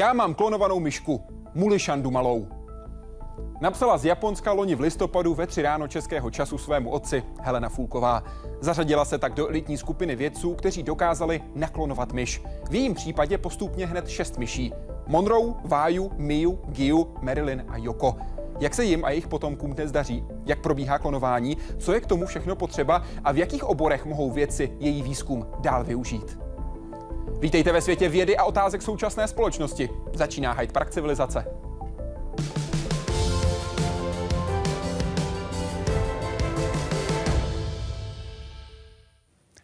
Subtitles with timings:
[0.00, 1.20] Já mám klonovanou myšku,
[1.54, 2.48] Mulišandu malou.
[3.60, 8.22] Napsala z Japonska loni v listopadu ve tři ráno českého času svému otci Helena Fulková.
[8.60, 12.42] Zařadila se tak do elitní skupiny vědců, kteří dokázali naklonovat myš.
[12.70, 14.72] V jejím případě postupně hned šest myší.
[15.06, 18.16] Monroe, Váju, Miu, Giu, Marilyn a Yoko.
[18.60, 20.24] Jak se jim a jejich potomkům dnes daří?
[20.46, 21.56] Jak probíhá klonování?
[21.78, 23.02] Co je k tomu všechno potřeba?
[23.24, 26.39] A v jakých oborech mohou vědci její výzkum dál využít?
[27.38, 29.90] Vítejte ve světě vědy a otázek současné společnosti.
[30.14, 31.44] Začíná Hyde Park civilizace.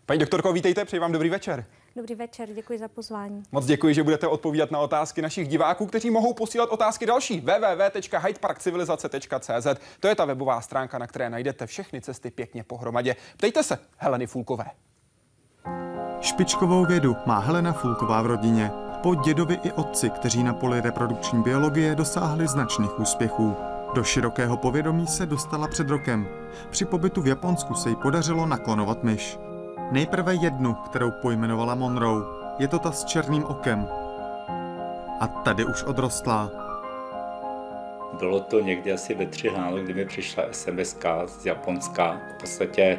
[0.06, 1.64] Paní doktorko, vítejte, přeji vám dobrý večer.
[1.96, 3.42] Dobrý večer, děkuji za pozvání.
[3.52, 7.40] Moc děkuji, že budete odpovídat na otázky našich diváků, kteří mohou posílat otázky další.
[7.40, 9.66] www.hydeparkcivilizace.cz
[10.00, 13.16] To je ta webová stránka, na které najdete všechny cesty pěkně pohromadě.
[13.36, 14.66] Ptejte se Heleny Fulkové.
[16.26, 18.70] Špičkovou vědu má Helena Fulková v rodině.
[19.02, 23.56] Po dědovi i otci, kteří na poli reprodukční biologie dosáhli značných úspěchů.
[23.94, 26.28] Do širokého povědomí se dostala před rokem.
[26.70, 29.38] Při pobytu v Japonsku se jí podařilo naklonovat myš.
[29.90, 32.22] Nejprve jednu, kterou pojmenovala Monroe.
[32.58, 33.88] Je to ta s černým okem.
[35.20, 36.50] A tady už odrostla.
[38.18, 42.20] Bylo to někdy asi ve tři ráno, kdy mi přišla SMS z Japonska.
[42.36, 42.98] V podstatě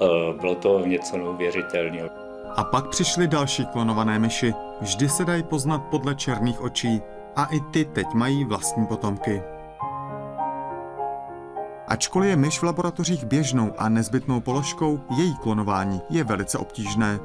[0.00, 2.25] uh, bylo to něco neuvěřitelného.
[2.56, 4.54] A pak přišly další klonované myši.
[4.80, 7.02] Vždy se dají poznat podle černých očí.
[7.36, 9.42] A i ty teď mají vlastní potomky.
[11.88, 17.18] Ačkoliv je myš v laboratořích běžnou a nezbytnou položkou, její klonování je velice obtížné.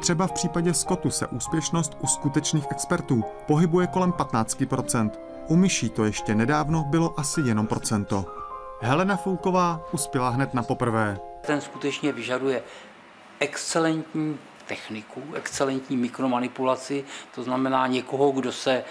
[0.00, 5.10] Třeba v případě skotu se úspěšnost u skutečných expertů pohybuje kolem 15%.
[5.48, 8.24] U myší to ještě nedávno bylo asi jenom procento.
[8.80, 11.18] Helena Fulková uspěla hned na poprvé.
[11.46, 12.62] Ten skutečně vyžaduje
[13.40, 14.38] excelentní
[14.70, 17.04] techniku, excelentní mikromanipulaci,
[17.34, 18.84] to znamená někoho, kdo se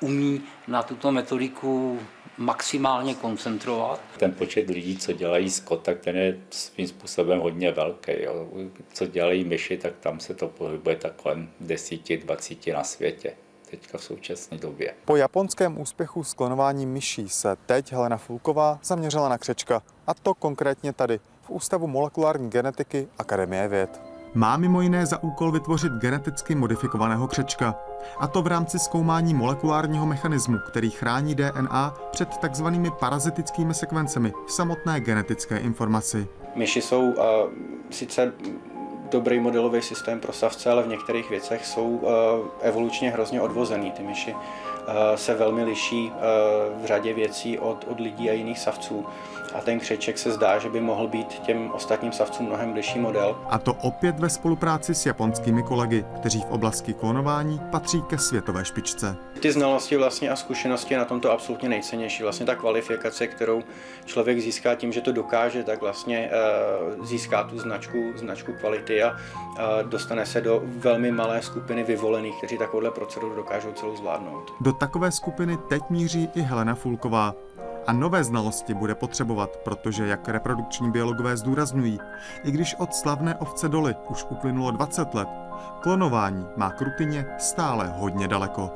[0.00, 1.98] umí na tuto metodiku
[2.38, 4.00] maximálně koncentrovat.
[4.18, 8.12] Ten počet lidí, co dělají skot, tak ten je svým způsobem hodně velký.
[8.18, 8.48] Jo.
[8.92, 13.32] Co dělají myši, tak tam se to pohybuje tak kolem 10-20 na světě
[13.70, 14.94] teďka v současné době.
[15.04, 19.82] Po japonském úspěchu s klonováním myší se teď Helena Fulková zaměřila na křečka.
[20.06, 24.09] A to konkrétně tady, v Ústavu molekulární genetiky Akademie věd.
[24.34, 27.74] Má mimo jiné za úkol vytvořit geneticky modifikovaného křečka.
[28.18, 34.52] A to v rámci zkoumání molekulárního mechanismu, který chrání DNA před takzvanými parazitickými sekvencemi v
[34.52, 36.28] samotné genetické informaci.
[36.54, 37.14] Myši jsou uh,
[37.90, 38.32] sice
[39.10, 42.10] dobrý modelový systém pro savce, ale v některých věcech jsou uh,
[42.60, 43.90] evolučně hrozně odvozený.
[43.90, 44.38] Ty myši uh,
[45.14, 49.06] se velmi liší uh, v řadě věcí od, od lidí a jiných savců
[49.54, 53.36] a ten křeček se zdá, že by mohl být těm ostatním savcům mnohem bližší model.
[53.50, 58.64] A to opět ve spolupráci s japonskými kolegy, kteří v oblasti klonování patří ke světové
[58.64, 59.16] špičce.
[59.40, 62.22] Ty znalosti vlastně a zkušenosti na tomto absolutně nejcennější.
[62.22, 63.62] Vlastně ta kvalifikace, kterou
[64.04, 66.30] člověk získá tím, že to dokáže, tak vlastně
[66.98, 69.16] uh, získá tu značku, značku kvality a
[69.82, 74.52] dostane se do velmi malé skupiny vyvolených, kteří takovouhle proceduru dokážou celou zvládnout.
[74.60, 77.34] Do takové skupiny teď míří i Helena Fulková,
[77.86, 81.98] a nové znalosti bude potřebovat, protože, jak reprodukční biologové zdůrazňují,
[82.44, 85.28] i když od slavné ovce doly už uplynulo 20 let,
[85.80, 88.70] klonování má k rutině stále hodně daleko.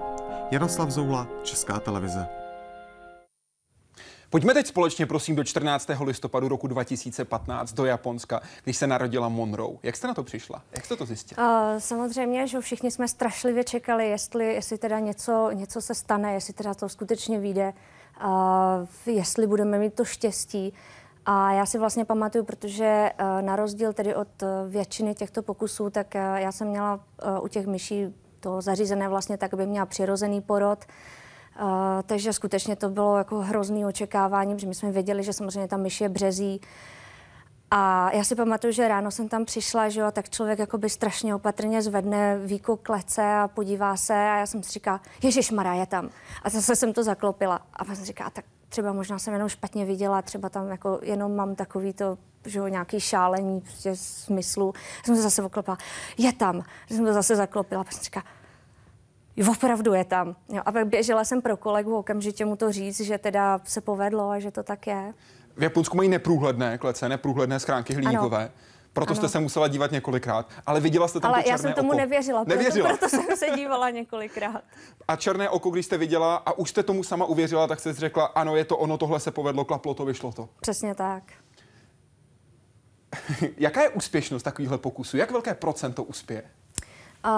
[0.50, 2.28] Jaroslav Zoula, Česká televize.
[4.34, 5.90] Pojďme teď společně, prosím, do 14.
[6.04, 9.76] listopadu roku 2015 do Japonska, když se narodila Monroe.
[9.82, 10.62] Jak jste na to přišla?
[10.72, 11.72] Jak jste to zjistila?
[11.72, 16.54] Uh, samozřejmě, že všichni jsme strašlivě čekali, jestli, jestli teda něco, něco se stane, jestli
[16.54, 17.72] teda to skutečně vyjde
[19.06, 20.74] jestli budeme mít to štěstí.
[21.26, 25.90] A já si vlastně pamatuju, protože eh, na rozdíl tedy od eh, většiny těchto pokusů,
[25.90, 27.00] tak eh, já jsem měla
[27.40, 30.84] u těch myší to zařízené vlastně tak, aby měla přirozený porod.
[31.60, 31.68] Uh,
[32.06, 36.00] takže skutečně to bylo jako hrozný očekávání, protože my jsme věděli, že samozřejmě ta myš
[36.00, 36.60] je březí,
[37.76, 41.34] a já si pamatuju, že ráno jsem tam přišla, že jo, tak člověk jakoby strašně
[41.34, 45.86] opatrně zvedne víko klece a podívá se a já jsem si říkala, Ježíš Mara je
[45.86, 46.10] tam.
[46.42, 47.60] A zase jsem to zaklopila.
[47.72, 51.36] A pak jsem říkala, tak třeba možná jsem jenom špatně viděla, třeba tam jako jenom
[51.36, 54.72] mám takový to, že jo, nějaký šálení prostě smyslu.
[54.76, 55.78] Já jsem se zase oklopila,
[56.18, 56.62] je tam.
[56.90, 57.80] Jsem to zase zaklopila.
[57.80, 58.24] A pak jsem říkala,
[59.50, 60.36] opravdu je tam.
[60.48, 64.30] Jo, a pak běžela jsem pro kolegu okamžitě mu to říct, že teda se povedlo
[64.30, 65.14] a že to tak je.
[65.56, 68.38] V Japonsku mají neprůhledné klece, neprůhledné schránky hliníkové.
[68.38, 68.50] Ano.
[68.92, 69.16] Proto ano.
[69.16, 71.98] jste se musela dívat několikrát, ale viděla jste tam ale to já jsem tomu oko.
[71.98, 72.88] nevěřila, nevěřila.
[72.88, 74.62] Proto, proto jsem se dívala několikrát.
[75.08, 78.24] A černé oko, když jste viděla a už jste tomu sama uvěřila, tak jste řekla,
[78.24, 80.48] ano, je to ono, tohle se povedlo, klaplo to, vyšlo to.
[80.60, 81.22] Přesně tak.
[83.56, 85.16] Jaká je úspěšnost takovýchhle pokusů?
[85.16, 86.42] Jak velké procento uspěje?
[87.26, 87.30] Uh,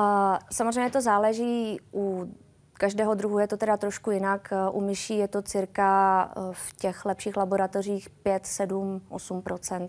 [0.52, 2.34] samozřejmě to záleží u
[2.78, 4.52] každého druhu je to teda trošku jinak.
[4.72, 9.88] U myší je to cirka v těch lepších laboratořích 5, 7, 8%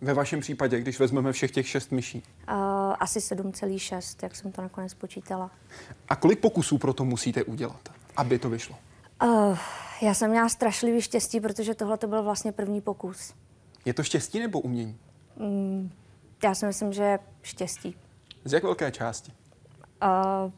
[0.00, 2.22] Ve vašem případě, když vezmeme všech těch šest myší?
[2.48, 5.50] Uh, asi 7,6, jak jsem to nakonec počítala.
[6.08, 8.76] A kolik pokusů pro to musíte udělat, aby to vyšlo?
[9.22, 9.58] Uh,
[10.02, 13.34] já jsem měla strašlivý štěstí, protože tohle to byl vlastně první pokus.
[13.84, 14.98] Je to štěstí nebo umění?
[15.36, 15.90] Mm,
[16.44, 17.96] já si myslím, že štěstí.
[18.44, 19.32] Z jak velké části?
[20.02, 20.52] Uh,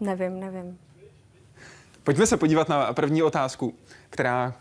[0.00, 0.78] nevím, nevím.
[2.04, 3.74] Pojďme se podívat na první otázku,
[4.10, 4.54] která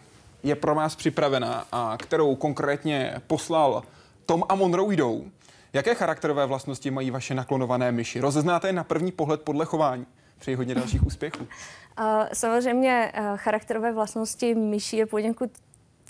[0.43, 3.83] je pro vás připravená a kterou konkrétně poslal
[4.25, 5.25] Tom a Monroe jdou.
[5.73, 8.19] Jaké charakterové vlastnosti mají vaše naklonované myši?
[8.19, 10.05] Rozeznáte je na první pohled podle chování.
[10.39, 11.43] Přeji hodně dalších úspěchů.
[11.43, 15.51] Uh, samozřejmě uh, charakterové vlastnosti myší je poněkud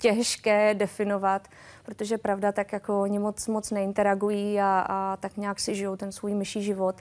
[0.00, 1.48] těžké definovat,
[1.82, 6.12] protože pravda, tak jako oni moc, moc neinteragují a, a tak nějak si žijou ten
[6.12, 6.96] svůj myší život.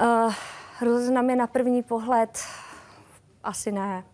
[0.00, 0.34] Uh,
[1.28, 2.38] je na první pohled
[3.44, 4.04] asi ne.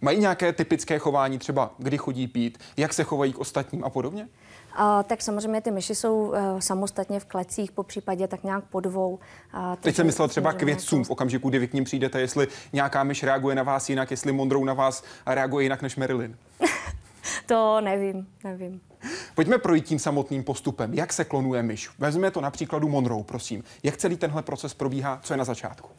[0.00, 4.28] Mají nějaké typické chování, třeba kdy chodí pít, jak se chovají k ostatním a podobně?
[4.72, 8.80] A, tak samozřejmě ty myši jsou uh, samostatně v klecích, po případě tak nějak po
[8.80, 9.18] dvou.
[9.52, 12.48] A, Teď jsem myslel třeba k vědcům v okamžiku, kdy vy k ním přijdete, jestli
[12.72, 16.36] nějaká myš reaguje na vás jinak, jestli Mondrou na vás reaguje jinak než Marilyn.
[17.46, 18.80] to nevím, nevím.
[19.34, 20.94] Pojďme projít tím samotným postupem.
[20.94, 21.90] Jak se klonuje myš?
[21.98, 23.64] Vezměme to na příkladu Monroe, prosím.
[23.82, 25.20] Jak celý tenhle proces probíhá?
[25.22, 25.90] Co je na začátku?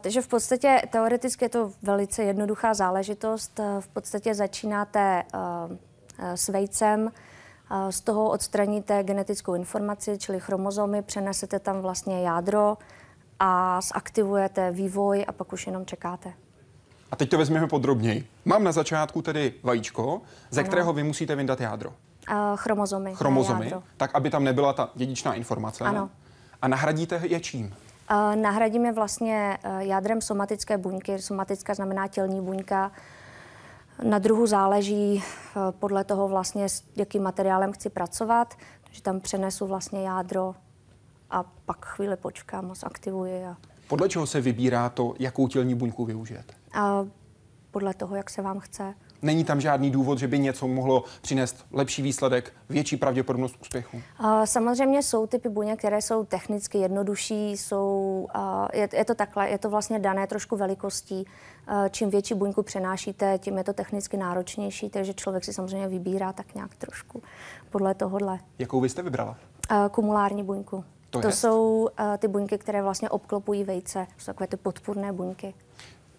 [0.00, 3.60] Takže v podstatě teoreticky je to velice jednoduchá záležitost.
[3.80, 5.22] V podstatě začínáte
[6.18, 7.12] s vejcem,
[7.90, 12.78] z toho odstraníte genetickou informaci, čili chromozomy, přenesete tam vlastně jádro
[13.40, 16.32] a zaktivujete vývoj a pak už jenom čekáte.
[17.10, 18.26] A teď to vezmeme podrobněji.
[18.44, 20.68] Mám na začátku tedy vajíčko, ze ano.
[20.68, 21.92] kterého vy musíte vyndat jádro.
[22.30, 23.14] Uh, chromozomy.
[23.14, 25.84] Chromozomy, tak aby tam nebyla ta dědičná informace.
[25.84, 26.10] Ano.
[26.62, 27.66] A nahradíte je čím?
[28.10, 31.18] Uh, nahradíme vlastně uh, jádrem somatické buňky.
[31.18, 32.92] Somatická znamená tělní buňka.
[34.02, 35.22] Na druhu záleží
[35.70, 38.54] podle toho vlastně, s jakým materiálem chci pracovat.
[38.84, 40.54] Takže tam přenesu vlastně jádro
[41.30, 43.44] a pak chvíli počkám a zaktivuji.
[43.44, 43.56] A...
[43.88, 46.54] Podle čeho se vybírá to, jakou tělní buňku využijete?
[46.76, 47.08] Uh,
[47.70, 48.94] podle toho, jak se vám chce.
[49.24, 54.02] Není tam žádný důvod, že by něco mohlo přinést lepší výsledek, větší pravděpodobnost úspěchu?
[54.44, 58.28] Samozřejmě jsou typy buněk, které jsou technicky jednodušší, jsou,
[58.72, 61.24] je, je to takhle, je to vlastně dané trošku velikostí.
[61.90, 66.54] Čím větší buňku přenášíte, tím je to technicky náročnější, takže člověk si samozřejmě vybírá tak
[66.54, 67.22] nějak trošku
[67.70, 68.38] podle tohohle.
[68.58, 69.36] Jakou vy jste vybrala?
[69.90, 70.84] Kumulární buňku.
[71.10, 74.06] To, to jsou uh, ty buňky, které vlastně obklopují vejce.
[74.18, 75.54] Jsou takové ty podpůrné buňky.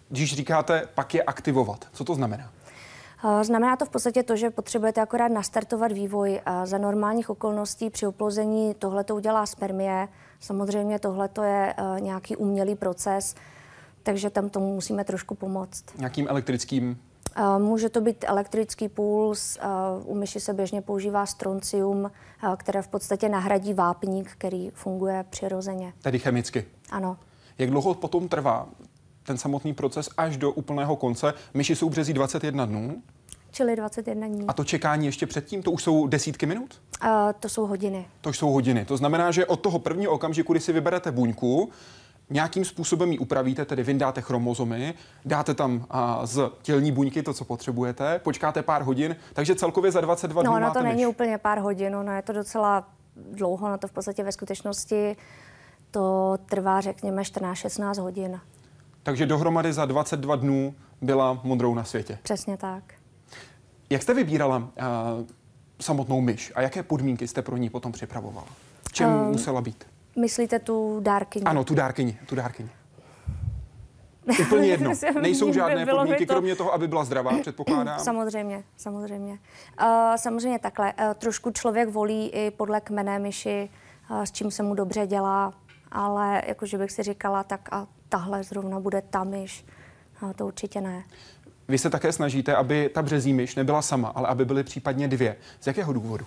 [0.08, 2.52] Když říkáte pak je aktivovat, co to znamená?
[3.42, 6.40] Znamená to v podstatě to, že potřebujete akorát nastartovat vývoj.
[6.46, 10.08] A za normálních okolností při oplození tohle to udělá spermie.
[10.40, 13.34] Samozřejmě tohle je uh, nějaký umělý proces,
[14.02, 15.84] takže tam tomu musíme trošku pomoct.
[15.98, 16.98] Nějakým elektrickým
[17.58, 19.58] může to být elektrický puls,
[20.04, 22.10] u myši se běžně používá stroncium,
[22.56, 25.92] které v podstatě nahradí vápník, který funguje přirozeně.
[26.02, 26.64] Tedy chemicky?
[26.90, 27.16] Ano.
[27.58, 28.68] Jak dlouho potom trvá
[29.22, 31.34] ten samotný proces až do úplného konce.
[31.54, 33.02] Myši jsou březí 21 dnů.
[33.56, 34.46] Čili 21 dní.
[34.48, 36.80] A to čekání ještě předtím, to už jsou desítky minut?
[37.04, 37.08] Uh,
[37.40, 38.06] to jsou hodiny.
[38.20, 38.84] To jsou hodiny.
[38.84, 41.70] To znamená, že od toho prvního okamžiku, kdy si vyberete buňku,
[42.30, 44.94] nějakým způsobem ji upravíte, tedy vyndáte chromozomy,
[45.24, 50.00] dáte tam a, z tělní buňky to, co potřebujete, počkáte pár hodin, takže celkově za
[50.00, 51.06] 22 no, dnů No, to není myš.
[51.06, 52.88] úplně pár hodin, no, je to docela
[53.32, 55.16] dlouho, no to v podstatě ve skutečnosti
[55.90, 58.40] to trvá, řekněme, 14-16 hodin.
[59.02, 62.18] Takže dohromady za 22 dnů byla modrou na světě.
[62.22, 62.82] Přesně tak.
[63.90, 64.64] Jak jste vybírala uh,
[65.80, 68.46] samotnou myš a jaké podmínky jste pro ní potom připravovala?
[68.88, 69.86] V čem um, musela být?
[70.16, 71.44] Myslíte tu dárkyni?
[71.44, 72.70] Ano, tu dárkyni, tu dárkyni.
[74.40, 74.92] Úplně jedno.
[75.20, 76.32] Nejsou žádné podmínky, to...
[76.32, 78.00] kromě toho, aby byla zdravá, předpokládám.
[78.00, 79.32] Samozřejmě, samozřejmě.
[79.32, 80.92] Uh, samozřejmě takhle.
[80.92, 83.70] Uh, trošku člověk volí i podle kmené myši,
[84.10, 85.52] uh, s čím se mu dobře dělá,
[85.92, 89.64] ale jakože bych si říkala, tak a tahle zrovna bude ta myš.
[90.20, 91.04] A to určitě ne.
[91.68, 95.36] Vy se také snažíte, aby ta březí myš nebyla sama, ale aby byly případně dvě.
[95.60, 96.26] Z jakého důvodu?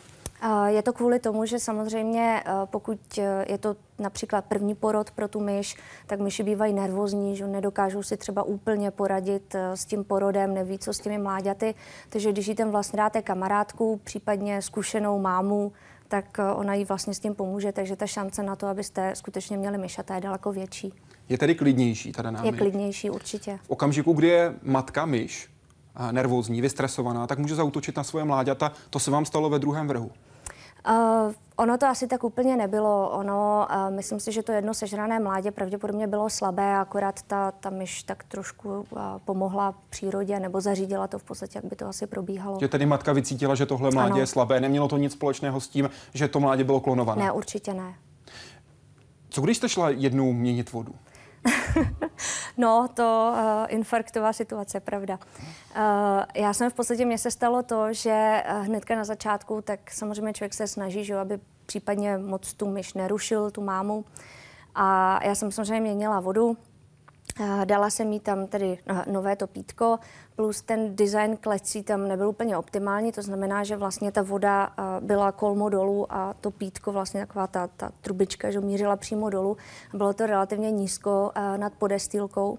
[0.66, 5.40] Je to kvůli tomu, že samozřejmě pokud e, je to například první porod pro tu
[5.40, 5.76] myš,
[6.08, 10.80] tak myši bývají nervózní, že nedokážou si třeba úplně poradit e, s tím porodem, neví,
[10.80, 11.76] co s těmi mláďaty.
[12.10, 15.72] Takže když jí ten vlastně dáte kamarádku, případně zkušenou mámu,
[16.08, 19.78] tak ona jí vlastně s tím pomůže, takže ta šance na to, abyste skutečně měli
[19.78, 20.94] myšata, je daleko větší.
[21.30, 23.60] Je tedy klidnější ta daná Je klidnější určitě.
[23.64, 25.50] V okamžiku, kdy je matka myš
[26.12, 28.72] nervózní, vystresovaná, tak může zautočit na svoje mláďata.
[28.90, 30.12] To se vám stalo ve druhém vrhu.
[30.90, 33.10] Uh, ono to asi tak úplně nebylo.
[33.10, 37.70] Ono, uh, myslím si, že to jedno sežrané mládě pravděpodobně bylo slabé, akorát ta, ta
[37.70, 42.08] myš tak trošku uh, pomohla přírodě nebo zařídila to v podstatě, jak by to asi
[42.08, 42.60] probíhalo.
[42.60, 44.20] Že tedy matka vycítila, že tohle mládě ano.
[44.20, 44.60] je slabé.
[44.60, 47.24] Nemělo to nic společného s tím, že to mládě bylo klonované?
[47.24, 47.94] Ne, určitě ne.
[49.30, 50.96] Co když jste šla jednou měnit vodu?
[52.58, 55.20] no, to uh, infarktová situace, pravda.
[55.20, 55.82] Uh,
[56.36, 60.34] já jsem v podstatě, mně se stalo to, že uh, hnedka na začátku, tak samozřejmě
[60.34, 64.06] člověk se snaží, že, aby případně moc tu myš nerušil, tu mámu.
[64.76, 66.58] A já jsem samozřejmě měnila vodu,
[67.66, 68.78] Dala jsem jí tam tedy
[69.08, 70.00] nové topítko,
[70.36, 74.70] plus ten design klecí tam nebyl úplně optimální, to znamená, že vlastně ta voda
[75.00, 79.58] byla kolmo dolů a to pítko, vlastně taková ta, ta trubička, že mířila přímo dolů.
[79.94, 82.58] Bylo to relativně nízko nad podestýlkou.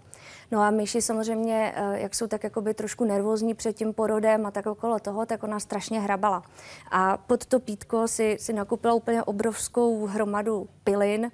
[0.51, 4.67] No a myši samozřejmě, jak jsou tak jakoby trošku nervózní před tím porodem a tak
[4.67, 6.43] okolo toho, tak ona strašně hrabala.
[6.91, 11.31] A pod to pítko si, si nakupila úplně obrovskou hromadu pilin,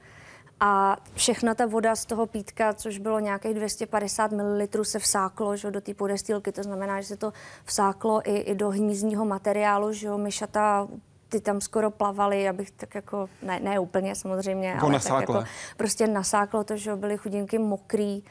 [0.61, 5.71] a všechna ta voda z toho pítka, což bylo nějakých 250 ml, se vsáklo že,
[5.71, 6.53] do té podestýlky.
[6.53, 7.33] To znamená, že se to
[7.65, 10.89] vsáklo i, i do hnízdního materiálu, že jo, myšata
[11.29, 15.45] ty tam skoro plavaly, abych tak jako, ne, ne úplně samozřejmě, jako ale tak jako,
[15.77, 18.23] prostě nasáklo to, že jo, byly chudinky mokrý.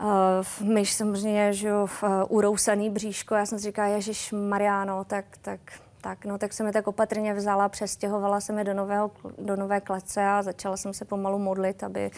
[0.00, 5.24] Uh, myš samozřejmě, že jo, uh, urousaný bříško, já jsem si říkala, Ježíš Mariano, tak,
[5.42, 5.60] tak
[6.04, 9.80] tak, no, tak jsem je tak opatrně vzala, přestěhovala jsem je do, nového, do nové
[9.80, 12.10] klece a začala jsem se pomalu modlit, aby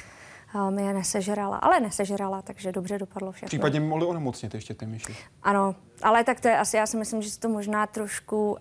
[0.54, 1.56] uh, mi je nesežrala.
[1.56, 3.46] Ale nesežrala, takže dobře dopadlo všechno.
[3.46, 5.16] Případně mohli onemocnit ještě ty myši.
[5.42, 8.58] Ano, ale tak to je asi, já si myslím, že to možná trošku,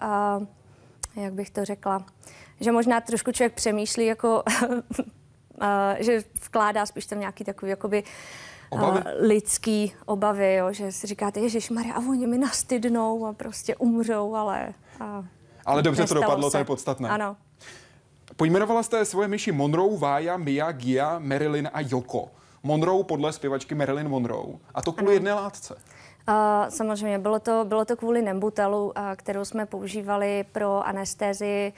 [1.17, 2.05] uh, jak bych to řekla,
[2.59, 5.67] že možná trošku člověk přemýšlí jako, uh,
[5.99, 8.03] že vkládá spíš tam nějaký takový jakoby
[8.69, 9.01] obavy?
[9.19, 14.35] Lidský obavy, jo, že si říkáte, Ježíš Maria, a oni mi nastydnou a prostě umřou,
[14.35, 15.23] ale a
[15.65, 16.51] Ale dobře to dopadlo, se.
[16.51, 17.09] to je podstatné.
[17.09, 17.37] Ano.
[18.35, 22.29] Pojmenovala jste svoje myši Monroe, Vája, Mia, Gia, Marilyn a Yoko.
[22.63, 24.53] Monroe podle zpěvačky Marilyn Monroe.
[24.73, 25.13] A to kvůli ano.
[25.13, 25.75] jedné látce.
[26.27, 26.33] Uh,
[26.69, 31.73] samozřejmě, bylo to, bylo to kvůli Nembutelu, uh, kterou jsme používali pro anestézii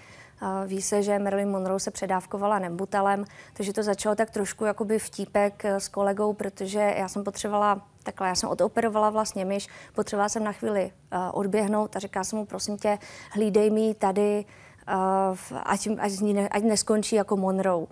[0.66, 5.66] Ví se, že Marilyn Monroe se předávkovala nembutalem, takže to začalo tak trošku jakoby vtípek
[5.66, 10.44] eh, s kolegou, protože já jsem potřebovala, takhle, já jsem odoperovala vlastně myš, potřebovala jsem
[10.44, 12.98] na chvíli uh, odběhnout a říká jsem mu, prosím tě,
[13.32, 14.46] hlídej mi tady,
[14.88, 17.88] uh, ať, ať, ne, ať neskončí jako Monroe.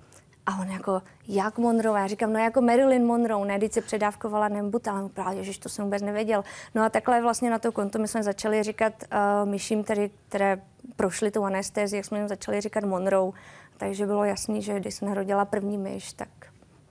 [0.46, 2.02] A on jako, jak Monroe?
[2.02, 5.10] Já říkám, no jako Marilyn Monroe, ne, když se předávkovala nembutal.
[5.10, 6.44] Právě, že to jsem vůbec nevěděl.
[6.76, 10.62] No a takhle vlastně na to konto my jsme začali říkat uh, myším, tedy, které
[10.96, 13.32] prošly tu anestézi, jak jsme jim začali říkat Monroe.
[13.78, 16.30] Takže bylo jasný, že když se narodila první myš, tak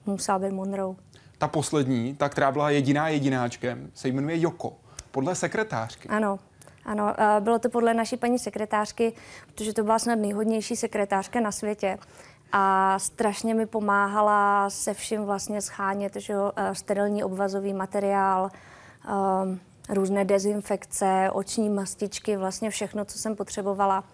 [0.07, 0.95] musela být Monroe.
[1.39, 4.77] Ta poslední, ta, která byla jediná jedináčkem, se jmenuje Joko,
[5.11, 6.09] podle sekretářky.
[6.09, 6.39] Ano,
[6.85, 9.13] ano, eh, bylo to podle naší paní sekretářky,
[9.47, 11.99] protože to byla snad nejhodnější sekretářka na světě
[12.57, 18.51] a strašně mi pomáhala se vším vlastně schánět, že eh, sterilní obvazový materiál,
[19.43, 24.05] um, různé dezinfekce, oční mastičky, vlastně všechno, co jsem potřebovala.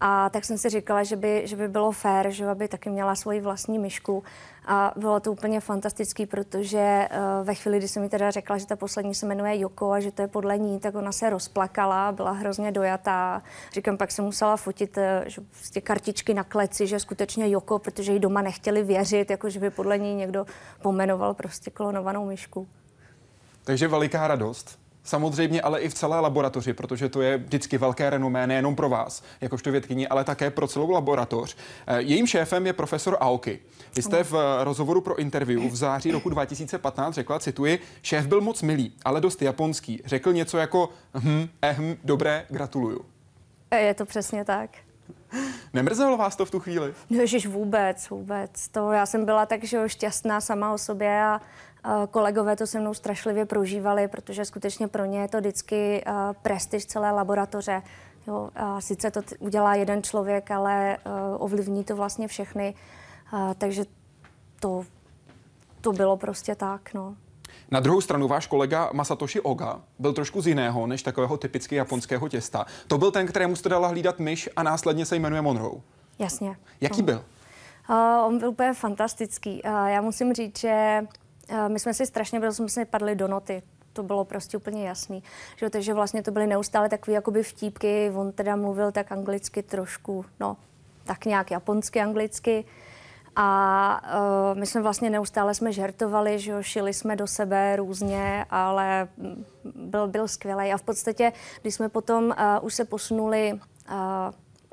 [0.00, 3.14] A tak jsem si říkala, že by, že by bylo fér, že aby taky měla
[3.14, 4.24] svoji vlastní myšku.
[4.66, 8.66] A bylo to úplně fantastický, protože uh, ve chvíli, kdy jsem mi teda řekla, že
[8.66, 12.12] ta poslední se jmenuje Joko a že to je podle ní, tak ona se rozplakala,
[12.12, 13.42] byla hrozně dojatá.
[13.72, 18.12] Říkám, pak jsem musela fotit uh, že prostě kartičky na kleci, že skutečně Joko, protože
[18.12, 20.46] jí doma nechtěli věřit, jako že by podle ní někdo
[20.82, 22.68] pomenoval prostě klonovanou myšku.
[23.64, 24.78] Takže veliká radost.
[25.04, 29.22] Samozřejmě ale i v celé laboratoři, protože to je vždycky velké renomé nejenom pro vás,
[29.40, 31.56] jakožto vědkyni, ale také pro celou laboratoř.
[31.86, 33.58] Eh, jejím šéfem je profesor Aoki.
[33.96, 38.40] Vy jste v eh, rozhovoru pro interview v září roku 2015 řekla, cituji, šéf byl
[38.40, 40.02] moc milý, ale dost japonský.
[40.04, 43.04] Řekl něco jako, hm, ehm, dobré, gratuluju.
[43.76, 44.70] Je to přesně tak.
[45.72, 46.94] Nemrzelo vás to v tu chvíli?
[47.10, 48.68] No ježiš, vůbec, vůbec.
[48.68, 51.40] To já jsem byla tak, že šťastná sama o sobě a
[52.10, 56.04] Kolegové to se mnou strašlivě prožívali, protože skutečně pro ně je to vždycky
[56.42, 57.82] prestiž celé laboratoře.
[58.26, 60.96] Jo, a sice to udělá jeden člověk, ale
[61.38, 62.74] ovlivní to vlastně všechny.
[63.58, 63.84] Takže
[64.60, 64.84] to,
[65.80, 66.94] to bylo prostě tak.
[66.94, 67.16] No.
[67.70, 72.28] Na druhou stranu váš kolega Masatoshi Oga byl trošku z jiného, než takového typicky japonského
[72.28, 72.66] těsta.
[72.86, 75.80] To byl ten, kterému jste dala hlídat myš a následně se jmenuje Monroe.
[76.18, 76.56] Jasně.
[76.80, 77.06] Jaký no.
[77.06, 77.24] byl?
[77.90, 77.96] Uh,
[78.26, 79.62] on byl úplně fantastický.
[79.62, 81.06] Uh, já musím říct, že
[81.68, 83.62] my jsme si strašně, protože jsme si padli do noty.
[83.92, 85.22] To bylo prostě úplně jasný.
[85.56, 88.12] Že, takže vlastně to byly neustále takové jakoby vtípky.
[88.14, 90.56] On teda mluvil tak anglicky trošku, no,
[91.04, 92.64] tak nějak japonsky, anglicky.
[93.36, 94.00] A
[94.52, 99.08] uh, my jsme vlastně neustále jsme žertovali, že jo, šili jsme do sebe různě, ale
[99.74, 100.72] byl, byl skvělý.
[100.72, 103.98] A v podstatě, když jsme potom uh, už se posunuli uh,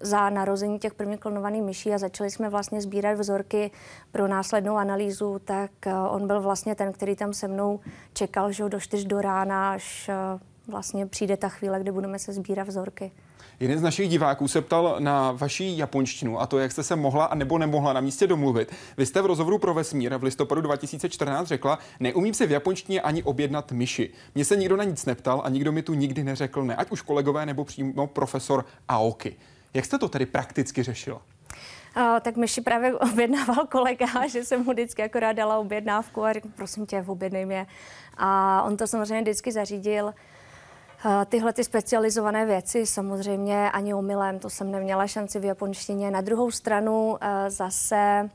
[0.02, 3.72] za narození těch prvních klonovaných myší a začali jsme vlastně sbírat vzorky
[4.12, 7.80] pro následnou analýzu, tak uh, on byl vlastně ten, který tam se mnou
[8.14, 12.34] čekal, že do 4 do rána, až uh, vlastně přijde ta chvíle, kdy budeme se
[12.34, 13.12] sbírat vzorky.
[13.60, 17.26] Jeden z našich diváků se ptal na vaší japonštinu a to, jak jste se mohla
[17.26, 18.72] a nebo nemohla na místě domluvit.
[18.98, 23.24] Vy jste v rozhovoru pro Vesmír v listopadu 2014 řekla, neumím si v japonštině ani
[23.24, 24.10] objednat myši.
[24.36, 27.02] Mně se nikdo na nic neptal a nikdo mi tu nikdy neřekl ne, ať už
[27.02, 29.36] kolegové nebo přímo profesor Aoki.
[29.78, 31.22] Jak jste to tedy prakticky řešila?
[31.98, 36.48] Uh, tak myši právě objednával kolega, že jsem mu vždycky akorát dala objednávku a řekl,
[36.56, 37.68] prosím tě, objednej mě.
[38.18, 40.14] A on to samozřejmě vždycky zařídil.
[41.26, 46.12] Tyhle ty specializované věci samozřejmě ani omylem, to jsem neměla šanci v japonštině.
[46.12, 48.30] Na druhou stranu eh, zase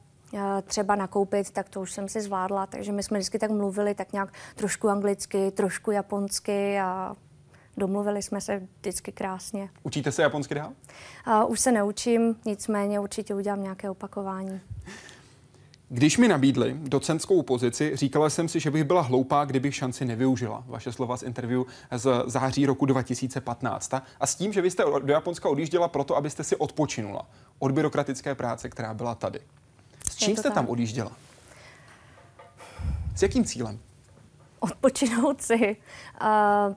[0.64, 4.12] třeba nakoupit, tak to už jsem si zvládla, takže my jsme vždycky tak mluvili tak
[4.12, 7.16] nějak trošku anglicky, trošku japonsky a
[7.76, 9.68] domluvili jsme se vždycky krásně.
[9.82, 10.72] Učíte se japonsky dál?
[11.26, 14.60] Uh, už se neučím, nicméně určitě udělám nějaké opakování.
[15.94, 20.64] Když mi nabídli docentskou pozici, říkala jsem si, že bych byla hloupá, kdybych šanci nevyužila.
[20.66, 21.62] Vaše slova z interview
[21.96, 23.94] z září roku 2015.
[24.20, 27.26] A s tím, že vy jste do Japonska odjížděla proto, abyste si odpočinula
[27.58, 29.40] od byrokratické práce, která byla tady.
[30.10, 30.54] S čím jste tak.
[30.54, 31.12] tam odjížděla?
[33.16, 33.78] S jakým cílem?
[34.60, 35.76] Odpočinout si.
[36.22, 36.74] Uh,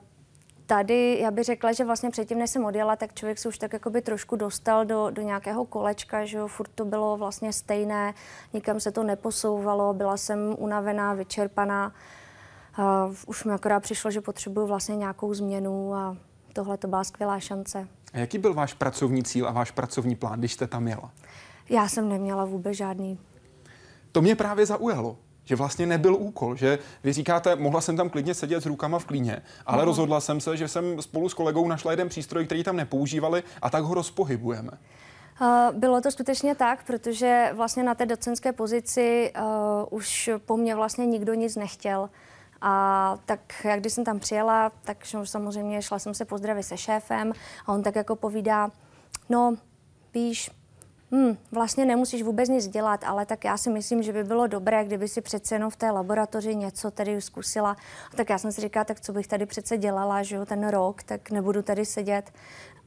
[0.66, 3.72] tady já bych řekla, že vlastně předtím, než jsem odjela, tak člověk se už tak
[3.72, 8.14] jakoby trošku dostal do, do nějakého kolečka, že jo, furt to bylo vlastně stejné,
[8.52, 11.92] nikam se to neposouvalo, byla jsem unavená, vyčerpaná.
[12.78, 16.16] Uh, už mi akorát přišlo, že potřebuju vlastně nějakou změnu a
[16.52, 17.88] tohle to byla skvělá šance.
[18.12, 21.10] A jaký byl váš pracovní cíl a váš pracovní plán, když jste tam jela?
[21.68, 23.18] Já jsem neměla vůbec žádný.
[24.12, 28.34] To mě právě zaujalo že vlastně nebyl úkol, že vy říkáte, mohla jsem tam klidně
[28.34, 29.86] sedět s rukama v klíně, ale uh-huh.
[29.86, 33.70] rozhodla jsem se, že jsem spolu s kolegou našla jeden přístroj, který tam nepoužívali a
[33.70, 34.70] tak ho rozpohybujeme.
[35.40, 40.74] Uh, bylo to skutečně tak, protože vlastně na té docenské pozici uh, už po mně
[40.74, 42.10] vlastně nikdo nic nechtěl.
[42.60, 47.32] A tak jak když jsem tam přijela, tak samozřejmě šla jsem se pozdravit se šéfem
[47.66, 48.70] a on tak jako povídá,
[49.28, 49.56] no
[50.14, 50.50] víš,
[51.16, 54.84] hmm, vlastně nemusíš vůbec nic dělat, ale tak já si myslím, že by bylo dobré,
[54.84, 57.76] kdyby si přece jenom v té laboratoři něco tady zkusila.
[58.12, 60.68] A tak já jsem si říkala, tak co bych tady přece dělala, že jo, ten
[60.68, 62.32] rok, tak nebudu tady sedět.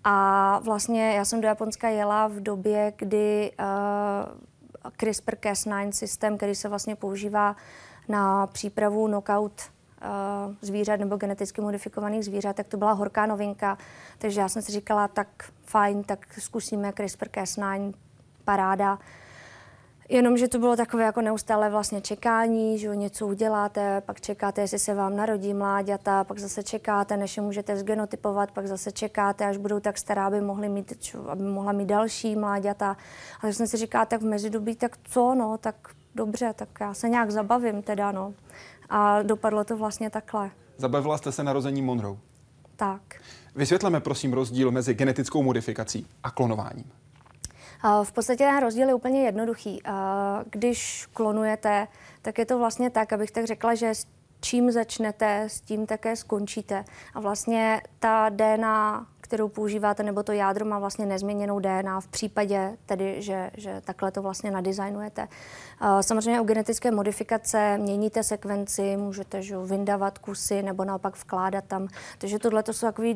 [0.04, 6.70] A vlastně já jsem do Japonska jela v době, kdy uh, CRISPR-Cas9 systém, který se
[6.70, 7.56] vlastně používá
[8.08, 13.78] na přípravu knockout uh, zvířat nebo geneticky modifikovaných zvířat, tak to byla horká novinka.
[14.18, 15.28] Takže já jsem si říkala, tak
[15.64, 17.94] fajn, tak zkusíme CRISPR-Cas9,
[18.50, 19.00] paráda.
[20.10, 24.94] Jenomže to bylo takové jako neustále vlastně čekání, že něco uděláte, pak čekáte, jestli se
[24.94, 29.80] vám narodí mláďata, pak zase čekáte, než je můžete zgenotypovat, pak zase čekáte, až budou
[29.80, 30.94] tak stará, aby, mohli mít,
[31.30, 32.98] aby mohla mít další mláďata.
[33.38, 35.76] A tak jsem si říká, tak v mezidobí, tak co, no, tak
[36.16, 38.34] dobře, tak já se nějak zabavím teda, no.
[38.90, 40.52] A dopadlo to vlastně takhle.
[40.78, 42.18] Zabavila jste se narození Monroe?
[42.76, 43.02] Tak.
[43.56, 46.92] Vysvětleme prosím rozdíl mezi genetickou modifikací a klonováním.
[48.04, 49.82] V podstatě ten rozdíl je úplně jednoduchý.
[50.50, 51.88] Když klonujete,
[52.22, 54.08] tak je to vlastně tak, abych tak řekla, že s
[54.42, 56.86] čím začnete, s tím také skončíte.
[57.14, 62.78] A vlastně ta DNA, kterou používáte, nebo to jádro má vlastně nezměněnou DNA v případě
[62.86, 65.28] tedy, že, že takhle to vlastně nadizajnujete.
[66.02, 71.88] Samozřejmě u genetické modifikace měníte sekvenci, můžete že, vyndávat kusy nebo naopak vkládat tam.
[72.18, 73.14] Takže tohle to jsou takové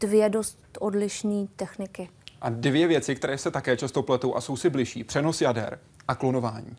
[0.00, 2.08] dvě dost odlišné techniky.
[2.46, 5.04] A dvě věci, které se také často pletou a jsou si bližší.
[5.04, 5.78] Přenos jader
[6.08, 6.76] a klonování.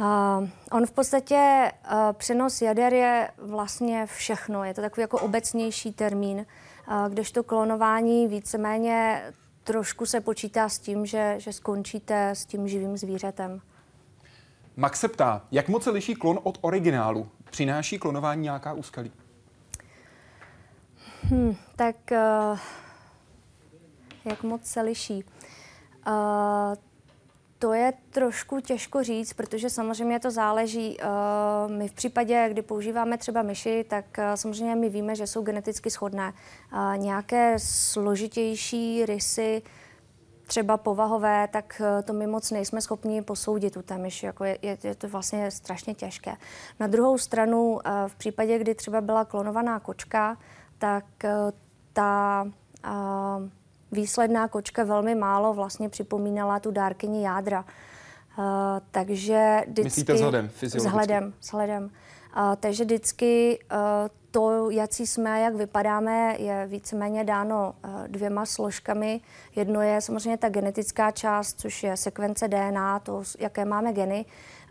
[0.00, 4.64] Uh, on v podstatě, uh, přenos jader je vlastně všechno.
[4.64, 6.46] Je to takový jako obecnější termín,
[6.88, 9.22] uh, kdežto klonování víceméně
[9.64, 13.60] trošku se počítá s tím, že, že skončíte s tím živým zvířetem.
[14.76, 17.28] Max se ptá, jak moc se liší klon od originálu?
[17.50, 19.12] Přináší klonování nějaká úskalí?
[21.22, 22.58] Hmm, tak uh,
[24.28, 25.24] jak moc se liší.
[26.06, 26.12] Uh,
[27.58, 30.96] to je trošku těžko říct, protože samozřejmě to záleží.
[30.98, 35.42] Uh, my v případě, kdy používáme třeba myši, tak uh, samozřejmě my víme, že jsou
[35.42, 36.32] geneticky shodné.
[36.96, 39.62] Nějaké složitější rysy,
[40.46, 44.26] třeba povahové, tak to my moc nejsme schopni posoudit u té myši.
[44.26, 46.36] Jako je, je, je to vlastně strašně těžké.
[46.80, 50.38] Na druhou stranu, v případě, kdy třeba byla klonovaná kočka,
[50.78, 51.04] tak
[51.92, 52.46] ta
[53.92, 57.64] výsledná kočka velmi málo vlastně připomínala tu dárkyni jádra.
[58.38, 58.44] Uh,
[58.90, 59.84] takže vždycky...
[59.84, 60.88] Myslíte vzhledem, fyziologicky?
[60.88, 61.84] Vzhledem, vzhledem.
[61.84, 69.20] Uh, takže vždycky uh, to, jaký jsme, jak vypadáme, je víceméně dáno eh, dvěma složkami.
[69.56, 74.24] Jedno je samozřejmě ta genetická část, což je sekvence DNA, to, jaké máme geny.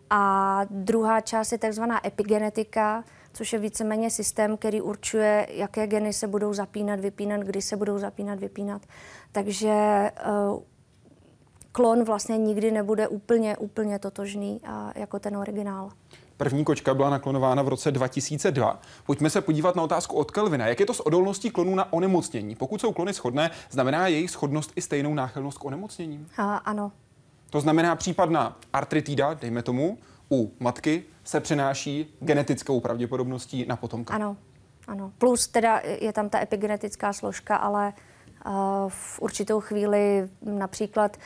[0.10, 3.04] A druhá část je takzvaná epigenetika,
[3.38, 7.98] což je víceméně systém, který určuje, jaké geny se budou zapínat, vypínat, kdy se budou
[7.98, 8.82] zapínat, vypínat.
[9.32, 10.12] Takže
[10.54, 10.60] uh,
[11.72, 15.90] klon vlastně nikdy nebude úplně, úplně totožný uh, jako ten originál.
[16.38, 18.82] První kočka byla naklonována v roce 2002.
[19.06, 20.68] Pojďme se podívat na otázku od Kelvina.
[20.68, 22.56] Jak je to s odolností klonů na onemocnění?
[22.56, 26.28] Pokud jsou klony shodné, znamená jejich schodnost i stejnou náchylnost k onemocněním?
[26.38, 26.92] A, ano.
[27.50, 29.98] To znamená případná artritida, dejme tomu,
[30.32, 34.14] u matky se přenáší genetickou pravděpodobností na potomka.
[34.14, 34.38] Ano,
[34.88, 35.12] ano.
[35.18, 37.94] Plus teda je tam ta epigenetická složka, ale
[38.46, 38.54] uh,
[38.88, 41.18] v určitou chvíli například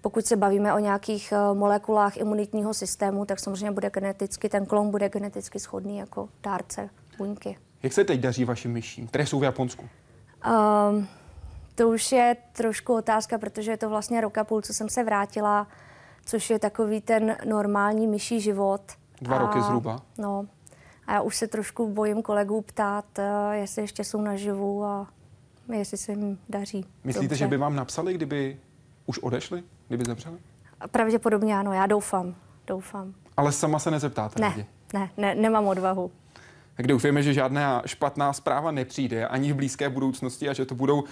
[0.00, 4.90] pokud se bavíme o nějakých uh, molekulách imunitního systému, tak samozřejmě bude geneticky, ten klon
[4.90, 7.58] bude geneticky schodný jako dárce buňky.
[7.82, 9.88] Jak se teď daří vašim myším, které jsou v Japonsku?
[10.46, 11.08] Um,
[11.74, 15.04] to už je trošku otázka, protože je to vlastně rok a půl, co jsem se
[15.04, 15.66] vrátila,
[16.24, 18.80] což je takový ten normální myší život.
[19.20, 20.02] Dva a, roky zhruba.
[20.18, 20.46] No.
[21.06, 25.06] A já už se trošku bojím kolegů ptát, eh, jestli ještě jsou naživu a
[25.72, 26.86] jestli se jim daří.
[27.04, 27.36] Myslíte, dobře.
[27.36, 28.58] že by vám napsali, kdyby
[29.06, 30.38] už odešli, kdyby zemřeli?
[30.90, 32.34] Pravděpodobně ano, já doufám.
[32.66, 33.14] Doufám.
[33.36, 34.40] Ale sama se nezeptáte?
[34.40, 36.10] Ne, ne, ne, nemám odvahu
[36.80, 41.00] tak doufujeme, že žádná špatná zpráva nepřijde ani v blízké budoucnosti a že to budou
[41.00, 41.06] uh,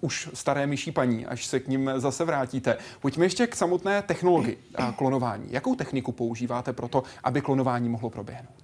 [0.00, 2.76] už staré myší paní, až se k ním zase vrátíte.
[3.00, 5.46] Pojďme ještě k samotné technologii uh, klonování.
[5.50, 8.54] Jakou techniku používáte pro to, aby klonování mohlo proběhnout?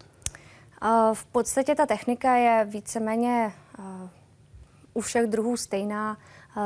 [0.83, 3.85] Uh, v podstatě ta technika je víceméně uh,
[4.95, 6.19] u všech druhů stejná.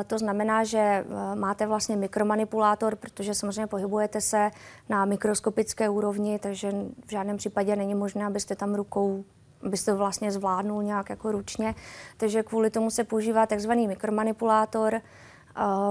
[0.07, 4.51] To znamená, že máte vlastně mikromanipulátor, protože samozřejmě pohybujete se
[4.89, 6.73] na mikroskopické úrovni, takže
[7.07, 9.25] v žádném případě není možné, abyste tam rukou
[9.63, 11.75] byste to vlastně zvládnul nějak jako ručně.
[12.17, 14.95] Takže kvůli tomu se používá takzvaný mikromanipulátor.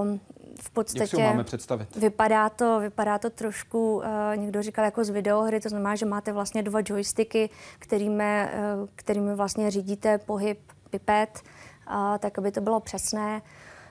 [0.02, 0.20] Um,
[0.60, 1.96] v podstatě Jak si ho máme představit?
[1.96, 4.02] Vypadá to, vypadá to trošku, uh,
[4.36, 8.48] někdo říkal jako z videohry, to znamená, že máte vlastně dva joysticky, kterými,
[8.80, 10.58] uh, kterými vlastně řídíte pohyb
[10.90, 11.40] pipet,
[11.88, 13.42] uh, tak aby to bylo přesné.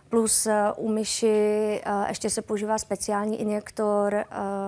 [0.10, 0.54] Plus uh,
[0.86, 4.24] u myši uh, ještě se používá speciální injektor, uh,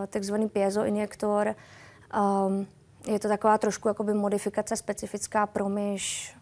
[0.08, 1.56] takzvaný piezo injektor.
[2.46, 2.68] Um,
[3.08, 6.36] je to taková trošku jakoby modifikace specifická pro myš,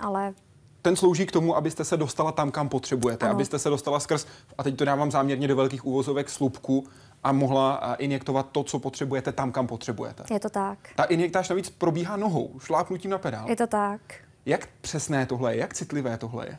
[0.00, 0.34] ale
[0.82, 3.34] ten slouží k tomu, abyste se dostala tam, kam potřebujete, ano.
[3.34, 4.26] abyste se dostala skrz,
[4.58, 6.86] a teď to dávám záměrně do velkých úvozovek, slupku
[7.24, 10.24] a mohla injektovat to, co potřebujete tam, kam potřebujete.
[10.34, 10.78] Je to tak.
[10.96, 13.50] Ta injektáž navíc probíhá nohou, šlápnutím na pedál.
[13.50, 14.00] Je to tak.
[14.46, 15.60] Jak přesné tohle je?
[15.60, 16.58] Jak citlivé tohle je?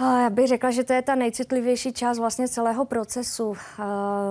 [0.00, 3.54] Já bych řekla, že to je ta nejcitlivější část vlastně celého procesu.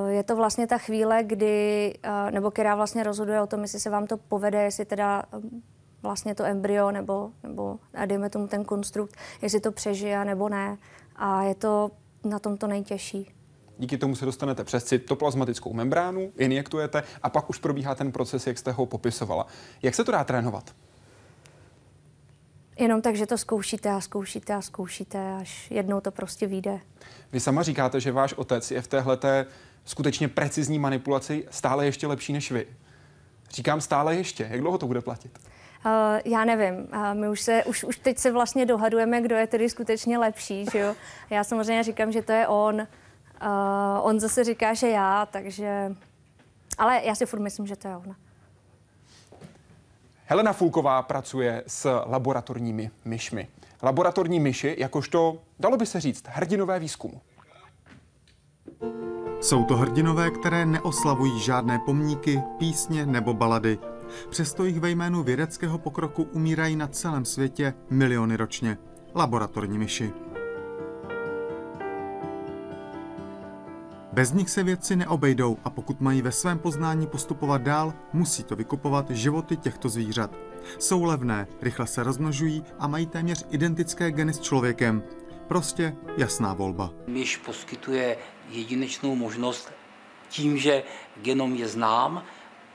[0.08, 1.94] Je to vlastně ta chvíle, kdy,
[2.32, 5.64] nebo která vlastně rozhoduje o tom, jestli se vám to povede, jestli teda um,
[6.02, 10.78] vlastně to embryo nebo, nebo dejme tomu ten konstrukt, jestli to přežije nebo ne.
[11.16, 11.92] A je to
[12.24, 13.32] na tom to nejtěžší.
[13.78, 18.58] Díky tomu se dostanete přes cytoplazmatickou membránu, injektujete a pak už probíhá ten proces, jak
[18.58, 19.48] jste ho popisovala.
[19.82, 20.76] Jak se to dá trénovat?
[22.82, 26.80] Jenom tak, že to zkoušíte a zkoušíte a zkoušíte, až jednou to prostě vyjde.
[27.32, 29.46] Vy sama říkáte, že váš otec je v téhleté
[29.86, 32.68] skutečně precizní manipulaci stále ještě lepší než vy.
[33.50, 34.48] Říkám stále ještě.
[34.52, 35.40] Jak dlouho to bude platit?
[35.86, 35.92] Uh,
[36.26, 36.74] já nevím.
[36.74, 40.66] Uh, my už, se, už, už teď se vlastně dohadujeme, kdo je tedy skutečně lepší.
[40.72, 40.96] Že jo?
[41.30, 42.76] Já samozřejmě říkám, že to je on.
[42.76, 42.88] Uh,
[44.02, 45.96] on zase říká, že já, takže...
[46.78, 48.16] Ale já si furt myslím, že to je ona.
[50.32, 53.48] Helena Fulková pracuje s laboratorními myšmi.
[53.84, 57.22] Laboratorní myši, jakožto, dalo by se říct, hrdinové výzkumu.
[59.42, 63.78] Jsou to hrdinové, které neoslavují žádné pomníky, písně nebo balady.
[64.30, 68.78] Přesto jich ve jménu vědeckého pokroku umírají na celém světě miliony ročně.
[69.16, 70.14] Laboratorní myši.
[74.14, 78.56] Bez nich se vědci neobejdou a pokud mají ve svém poznání postupovat dál, musí to
[78.56, 80.32] vykupovat životy těchto zvířat.
[80.80, 85.04] Jsou levné, rychle se rozmnožují a mají téměř identické geny s člověkem.
[85.48, 86.92] Prostě jasná volba.
[87.08, 88.18] Myš poskytuje
[88.50, 89.72] jedinečnou možnost
[90.30, 90.84] tím, že
[91.22, 92.24] genom je znám,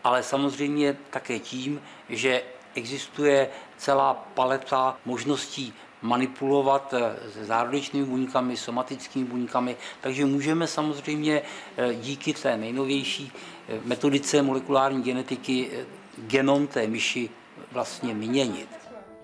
[0.05, 2.42] ale samozřejmě také tím, že
[2.75, 5.75] existuje celá paleta možností
[6.07, 11.42] manipulovat eh, se zárodečnými buňkami, somatickými buňkami, takže můžeme samozřejmě
[11.77, 13.33] eh, díky té nejnovější
[13.69, 15.71] eh, metodice molekulární genetiky
[16.19, 17.31] genom té myši
[17.73, 18.69] vlastně měnit.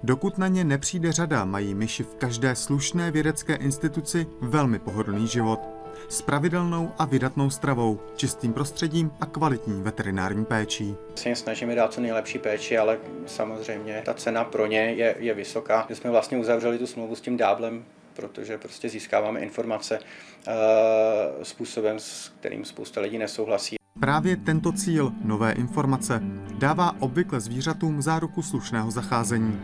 [0.02, 5.81] Dokud na ně nepřijde řada, mají myši v každé slušné vědecké instituci velmi pohodlný život.
[6.08, 10.94] S pravidelnou a vydatnou stravou, čistým prostředím a kvalitní veterinární péčí.
[11.14, 15.34] Se jim snažíme dát co nejlepší péči, ale samozřejmě ta cena pro ně je, je
[15.34, 15.86] vysoká.
[15.88, 17.84] My jsme vlastně uzavřeli tu smlouvu s tím dáblem,
[18.14, 23.76] protože prostě získáváme informace uh, způsobem, s kterým spousta lidí nesouhlasí.
[24.00, 26.20] Právě tento cíl, nové informace,
[26.58, 29.60] dává obvykle zvířatům záruku slušného zacházení.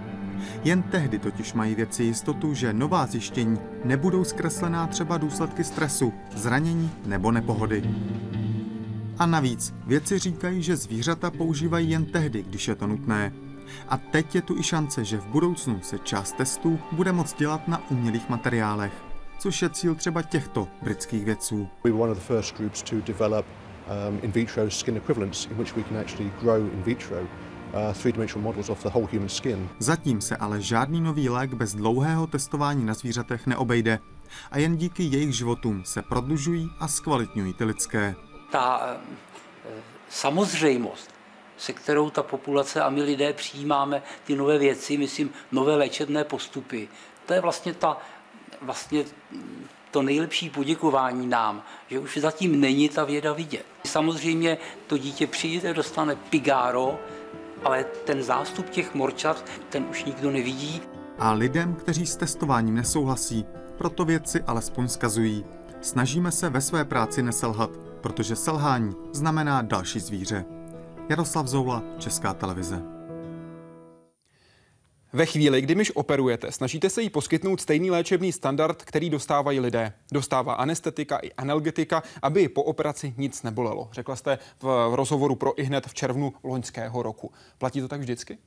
[0.64, 6.90] Jen tehdy totiž mají věci jistotu, že nová zjištění nebudou zkreslená třeba důsledky stresu, zranění
[7.06, 7.82] nebo nepohody.
[9.18, 13.32] A navíc, věci říkají, že zvířata používají jen tehdy, když je to nutné.
[13.88, 17.68] A teď je tu i šance, že v budoucnu se část testů bude moct dělat
[17.68, 18.92] na umělých materiálech,
[19.38, 21.68] což je cíl třeba těchto britských vědců.
[24.08, 27.16] Um, in vitro skin equivalents in which we can actually grow in vitro
[27.74, 29.68] uh, three-dimensional models of the whole human skin.
[29.78, 33.98] Zatím se ale žádný nový lék bez dlouhého testování na zvířatech neobejde
[34.50, 38.14] a jen díky jejich životům se prodlužují a zkvalitňují ty lidské.
[38.50, 39.70] Ta uh,
[40.08, 41.10] samozřejmost,
[41.56, 46.88] se kterou ta populace a my lidé přijímáme ty nové věci, myslím, nové léčebné postupy,
[47.26, 47.96] to je vlastně ta
[48.62, 49.04] vlastně
[49.90, 53.66] to nejlepší poděkování nám, že už zatím není ta věda vidět.
[53.84, 56.98] Samozřejmě to dítě přijde, dostane pigáro,
[57.64, 60.82] ale ten zástup těch morčat, ten už nikdo nevidí.
[61.18, 63.46] A lidem, kteří s testováním nesouhlasí,
[63.78, 65.44] proto vědci alespoň skazují.
[65.80, 70.44] Snažíme se ve své práci neselhat, protože selhání znamená další zvíře.
[71.08, 72.97] Jaroslav Zoula, Česká televize.
[75.12, 79.92] Ve chvíli, kdy myš operujete, snažíte se jí poskytnout stejný léčebný standard, který dostávají lidé.
[80.12, 83.88] Dostává anestetika i analgetika, aby po operaci nic nebolelo.
[83.92, 87.32] Řekla jste v rozhovoru pro ihned v červnu loňského roku.
[87.58, 88.38] Platí to tak vždycky?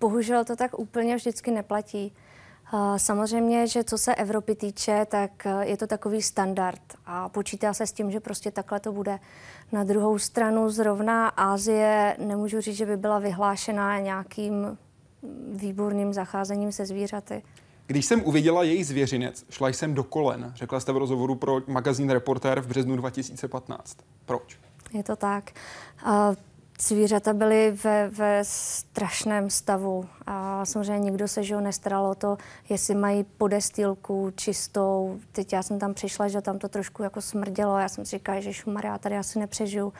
[0.00, 2.12] Bohužel to tak úplně vždycky neplatí.
[2.96, 7.86] Samozřejmě, že co se Evropy týče, tak e, je to takový standard a počítá se
[7.86, 9.18] s tím, že prostě takhle to bude.
[9.72, 14.78] Na druhou stranu zrovna Ázie nemůžu říct, že by byla vyhlášena nějakým
[15.54, 17.42] výborným zacházením se zvířaty.
[17.86, 22.10] Když jsem uviděla její zvěřinec, šla jsem do kolen, řekla jste v rozhovoru pro magazín
[22.10, 23.96] Reportér v březnu 2015.
[24.26, 24.58] Proč?
[24.92, 25.50] Je to tak.
[26.80, 32.36] Zvířata byly ve, ve strašném stavu a samozřejmě nikdo se že nestaral o to,
[32.68, 35.20] jestli mají podestýlku čistou.
[35.32, 37.78] Teď já jsem tam přišla, že tam to trošku jako smrdělo.
[37.78, 39.92] Já jsem si říkala, že Maria, tady asi nepřežiju.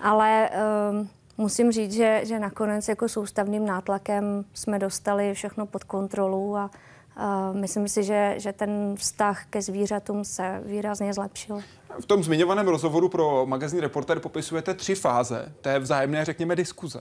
[0.00, 0.50] Ale
[0.90, 1.08] um,
[1.40, 6.70] musím říct, že, že nakonec jako soustavným nátlakem jsme dostali všechno pod kontrolu a,
[7.16, 11.62] a myslím si, že, že ten vztah ke zvířatům se výrazně zlepšil.
[12.00, 17.00] V tom zmiňovaném rozhovoru pro magazín Reporter popisujete tři fáze té vzájemné, řekněme, diskuze.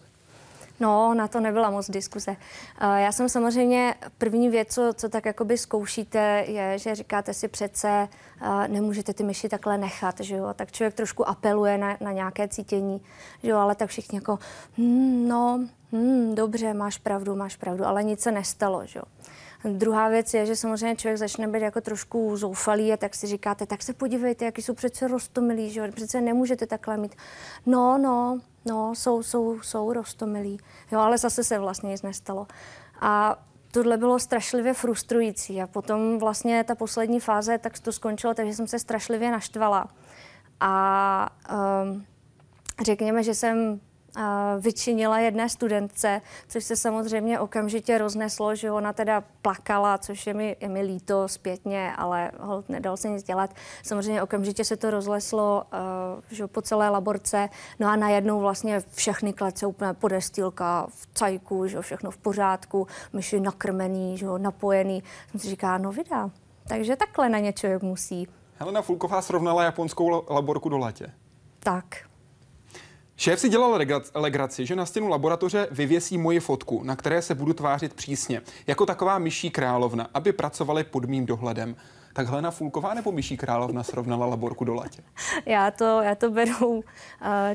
[0.80, 2.36] No, na to nebyla moc diskuze.
[2.82, 8.08] Já jsem samozřejmě, první věc, co, co tak jakoby zkoušíte, je, že říkáte si přece,
[8.68, 10.54] nemůžete ty myši takhle nechat, že jo?
[10.56, 13.02] Tak člověk trošku apeluje na, na nějaké cítění,
[13.44, 13.58] že jo?
[13.58, 14.40] Ale tak všichni jako,
[14.78, 15.60] hm, no,
[15.92, 19.06] hm, dobře, máš pravdu, máš pravdu, ale nic se nestalo, že jo?
[19.64, 23.66] Druhá věc je, že samozřejmě člověk začne být jako trošku zoufalý a tak si říkáte,
[23.66, 27.16] tak se podívejte, jaký jsou přece rostomilí, že přece nemůžete takhle mít.
[27.66, 30.60] No, no, no, jsou, jsou, jsou rostomilí.
[30.92, 32.48] Jo, ale zase se vlastně nic nestalo.
[33.02, 33.36] A
[33.72, 38.68] tohle bylo strašlivě frustrující a potom vlastně ta poslední fáze, tak to skončilo, takže jsem
[38.68, 39.88] se strašlivě naštvala.
[40.60, 41.30] A
[41.84, 42.06] um,
[42.86, 43.80] řekněme, že jsem
[44.60, 50.56] vyčinila jedné studentce, což se samozřejmě okamžitě rozneslo, že ona teda plakala, což je mi,
[50.60, 53.54] je mi líto zpětně, ale hold, nedal se nic dělat.
[53.84, 55.80] Samozřejmě okamžitě se to rozleslo uh,
[56.32, 61.82] že po celé laborce, no a najednou vlastně všechny klece úplně podestýlka v cajku, že
[61.82, 65.04] všechno v pořádku, myši nakrmený, že napojený.
[65.32, 66.30] Jsem si říká, no vydá.
[66.68, 68.28] Takže takhle na ně člověk musí.
[68.60, 71.12] Helena Fulková srovnala japonskou laborku do letě.
[71.60, 71.86] Tak,
[73.20, 73.80] Šéf si dělal
[74.16, 78.86] legraci, že na stěnu laboratoře vyvěsí moji fotku, na které se budu tvářit přísně, jako
[78.86, 81.76] taková myší královna, aby pracovali pod mým dohledem.
[82.14, 85.02] Tak Helena Fulková nebo myší královna srovnala laborku do latě?
[85.46, 86.84] Já to, já to beru uh,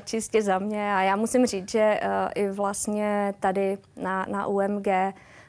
[0.05, 4.89] čistě za mě a já musím říct, že uh, i vlastně tady na, na UMG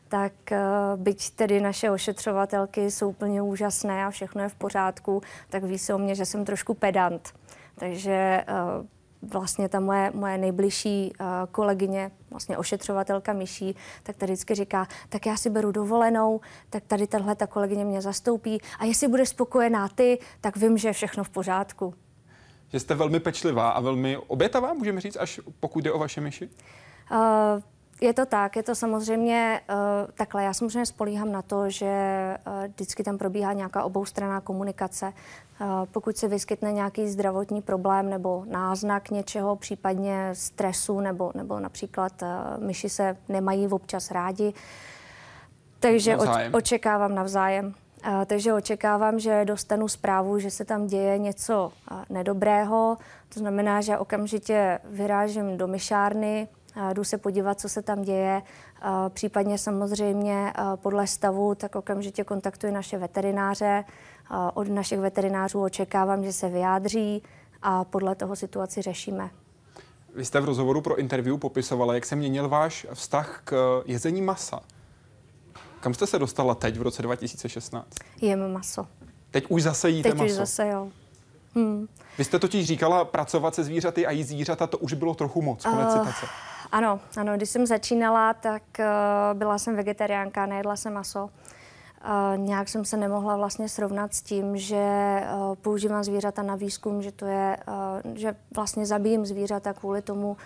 [0.07, 0.57] tak uh,
[1.01, 5.93] byť tedy naše ošetřovatelky jsou úplně úžasné a všechno je v pořádku, tak ví se
[5.93, 7.33] o mě, že jsem trošku pedant.
[7.75, 8.45] Takže
[8.79, 8.85] uh,
[9.21, 15.25] vlastně ta moje, moje nejbližší uh, kolegyně, vlastně ošetřovatelka myší, tak tady vždycky říká, tak
[15.25, 19.89] já si beru dovolenou, tak tady tahle ta kolegyně mě zastoupí a jestli budeš spokojená
[19.89, 21.93] ty, tak vím, že je všechno v pořádku.
[22.69, 26.49] Že jste velmi pečlivá a velmi obětavá, můžeme říct, až pokud jde o vaše myši?
[27.11, 27.17] Uh,
[28.01, 29.75] Je to tak, je to samozřejmě uh,
[30.13, 30.43] takhle.
[30.43, 31.87] Já samozřejmě spolíhám na to, že
[32.47, 35.13] uh, vždycky tam probíhá nějaká oboustranná komunikace.
[35.61, 42.21] Uh, pokud se vyskytne nějaký zdravotní problém nebo náznak něčeho, případně stresu, nebo, nebo například
[42.21, 44.53] uh, myši se nemají občas rádi,
[45.79, 46.55] takže navzájem.
[46.55, 47.65] očekávám navzájem.
[47.65, 52.97] Uh, takže očekávám, že dostanu zprávu, že se tam děje něco uh, nedobrého.
[53.33, 56.47] To znamená, že okamžitě vyrážím do myšárny,
[56.93, 58.41] jdu se podívat, co se tam děje.
[59.09, 63.83] Případně samozřejmě podle stavu, tak okamžitě kontaktuji naše veterináře.
[64.53, 67.23] Od našich veterinářů očekávám, že se vyjádří
[67.61, 69.29] a podle toho situaci řešíme.
[70.15, 74.59] Vy jste v rozhovoru pro interview popisovala, jak se měnil váš vztah k jezení masa.
[75.79, 77.87] Kam jste se dostala teď v roce 2016?
[78.21, 78.87] Jem maso.
[79.31, 80.23] Teď už zase jíte teď maso?
[80.23, 80.87] Teď už zase, jo.
[81.55, 81.87] Hmm.
[82.17, 85.63] Vy jste totiž říkala, pracovat se zvířaty a jíst zvířata, to už bylo trochu moc.
[85.63, 86.25] Konec uh, citace.
[86.71, 88.85] Ano, ano, když jsem začínala, tak uh,
[89.37, 91.23] byla jsem vegetariánka, nejedla jsem maso.
[91.23, 94.75] Uh, nějak jsem se nemohla vlastně srovnat s tím, že
[95.33, 100.31] uh, používám zvířata na výzkum, že to je, uh, že vlastně zabijím zvířata kvůli tomu,
[100.31, 100.37] uh,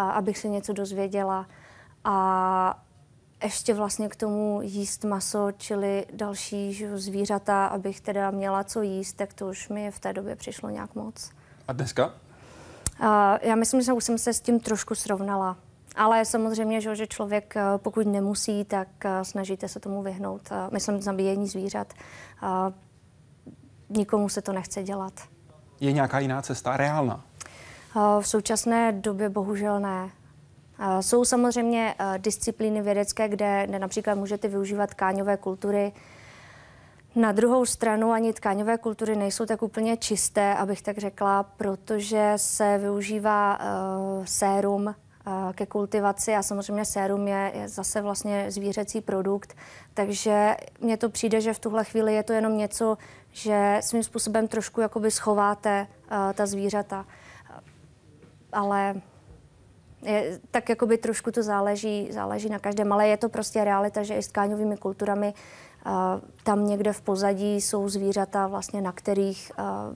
[0.00, 1.46] abych se něco dozvěděla.
[2.04, 2.82] A
[3.42, 9.12] ještě vlastně k tomu jíst maso, čili další že, zvířata, abych teda měla co jíst,
[9.12, 11.30] tak to už mi v té době přišlo nějak moc.
[11.68, 12.06] A dneska?
[12.06, 13.06] Uh,
[13.42, 15.56] já myslím, že už jsem se s tím trošku srovnala.
[15.98, 20.42] Ale samozřejmě, že, že člověk, eh, pokud nemusí, tak eh, snažíte se tomu vyhnout.
[20.50, 21.94] Eh, myslím, zabíjení zvířat.
[23.90, 25.12] Nikomu se to nechce dělat.
[25.80, 27.24] Je nějaká jiná cesta, reálná?
[28.20, 30.10] V současné době bohužel ne.
[31.00, 35.92] Jsou samozřejmě disciplíny vědecké, kde, kde například můžete využívat tkáňové kultury.
[37.16, 42.78] Na druhou stranu ani tkáňové kultury nejsou tak úplně čisté, abych tak řekla, protože se
[42.78, 44.94] využívá uh, sérum
[45.54, 46.34] ke kultivaci.
[46.34, 49.56] A samozřejmě sérum je, je zase vlastně zvířecí produkt,
[49.94, 52.98] takže mně to přijde, že v tuhle chvíli je to jenom něco,
[53.32, 57.06] že svým způsobem trošku jakoby schováte uh, ta zvířata.
[58.52, 58.94] Ale
[60.02, 64.14] je, tak jakoby trošku to záleží, záleží na každém, ale je to prostě realita, že
[64.14, 65.34] i s tkáňovými kulturami
[65.86, 65.92] uh,
[66.42, 69.94] tam někde v pozadí jsou zvířata, vlastně, na kterých uh,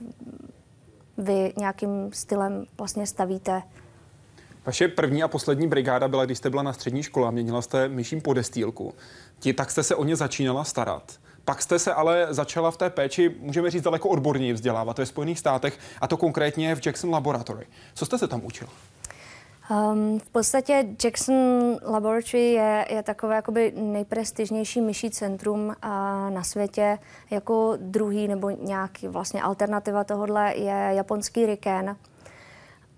[1.17, 3.63] vy nějakým stylem vlastně stavíte
[4.65, 7.87] vaše první a poslední brigáda byla, když jste byla na střední škole a měnila jste
[7.87, 8.93] myším podestýlku.
[9.39, 11.03] Ti, tak jste se o ně začínala starat.
[11.45, 15.39] Pak jste se ale začala v té péči, můžeme říct, daleko odborněji vzdělávat ve Spojených
[15.39, 17.65] státech, a to konkrétně v Jackson Laboratory.
[17.93, 18.69] Co jste se tam učila?
[19.71, 21.35] Um, v podstatě Jackson
[21.85, 25.73] Laboratory je, je takové jakoby nejprestižnější myší centrum uh,
[26.29, 26.99] na světě.
[27.31, 31.95] Jako druhý nebo nějaký vlastně alternativa tohodle je japonský Riken.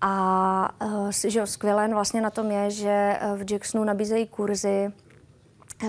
[0.00, 2.88] A uh, že skvělé vlastně na tom je, že
[3.20, 4.92] eh, v Jacksonu nabízejí kurzy,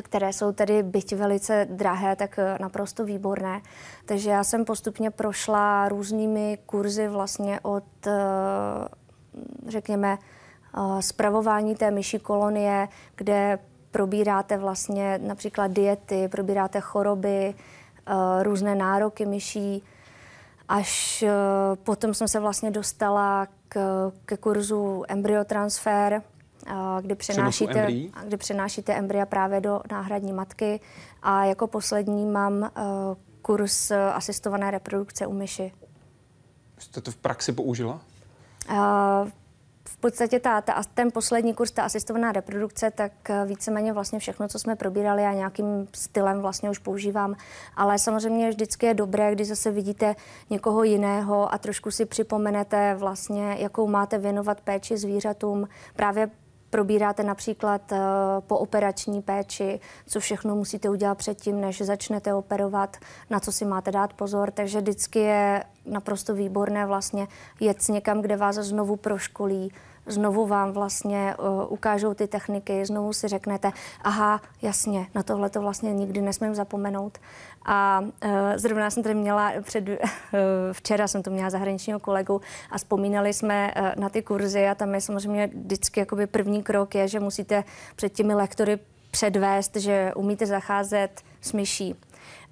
[0.01, 3.61] které jsou tedy byť velice drahé, tak eh, naprosto výborné.
[4.05, 7.83] Takže já jsem postupně prošla různými kurzy vlastně od,
[9.67, 10.17] řekněme,
[10.99, 13.59] spravování té myší kolonie, kde
[13.91, 17.53] probíráte vlastně například diety, probíráte choroby,
[18.43, 19.83] různé nároky myší,
[20.67, 21.23] až
[21.83, 26.21] potom jsem se vlastně dostala k, ke kurzu embryotransfer,
[27.01, 27.87] kdy přenášíte,
[28.25, 30.79] kdy přenášíte embrya právě do náhradní matky.
[31.23, 32.71] A jako poslední mám
[33.41, 35.73] kurz asistované reprodukce u myši.
[36.77, 38.01] Jste to v praxi použila?
[39.99, 44.59] Podstatě ta, ta, ten poslední kurz, ta asistovaná reprodukce, tak eh, víceméně vlastně všechno, co
[44.59, 47.35] jsme probírali a nějakým stylem vlastně už používám.
[47.75, 50.15] Ale samozřejmě vždycky je dobré, když zase vidíte
[50.49, 56.29] někoho jiného a trošku si připomenete vlastně, jakou máte věnovat péči zvířatům právě
[56.69, 57.97] probíráte například uh,
[58.47, 62.97] po operační péči, co všechno musíte udělat předtím, než začnete operovat,
[63.29, 64.51] na co si máte dát pozor.
[64.51, 67.27] Takže vždycky je naprosto výborné vlastně
[67.59, 69.71] jet někam, kde vás znovu proškolí,
[70.07, 75.61] znovu vám vlastně uh, ukážou ty techniky, znovu si řeknete, aha, jasně, na tohle to
[75.61, 77.17] vlastně nikdy nesmím zapomenout.
[77.65, 79.95] A uh, zrovna jsem tady měla před, uh,
[80.71, 82.41] včera jsem to měla zahraničního kolegu
[82.71, 86.95] a vzpomínali jsme uh, na ty kurzy a tam je samozřejmě vždycky jakoby první krok
[86.95, 87.63] je, že musíte
[87.95, 88.79] před těmi lektory
[89.11, 91.95] předvést, že umíte zacházet s myší.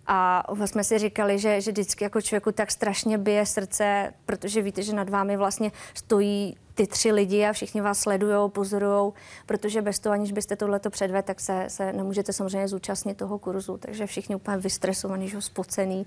[0.07, 4.83] A jsme si říkali, že, že vždycky jako člověku tak strašně bije srdce, protože víte,
[4.83, 9.13] že nad vámi vlastně stojí ty tři lidi a všichni vás sledují, pozorují,
[9.45, 13.77] protože bez toho, aniž byste tohleto předvedl, tak se, se nemůžete samozřejmě zúčastnit toho kurzu.
[13.77, 16.05] Takže všichni úplně vystresovaní, že spocený.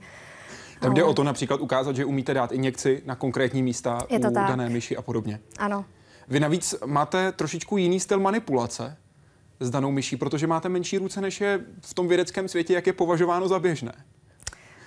[0.80, 4.28] Tak jde o to například ukázat, že umíte dát injekci na konkrétní místa Je to
[4.28, 4.48] u tak.
[4.48, 5.40] dané myši a podobně.
[5.58, 5.84] Ano.
[6.28, 8.96] Vy navíc máte trošičku jiný styl manipulace.
[9.60, 12.92] S danou myší, protože máte menší ruce, než je v tom vědeckém světě, jak je
[12.92, 13.92] považováno za běžné?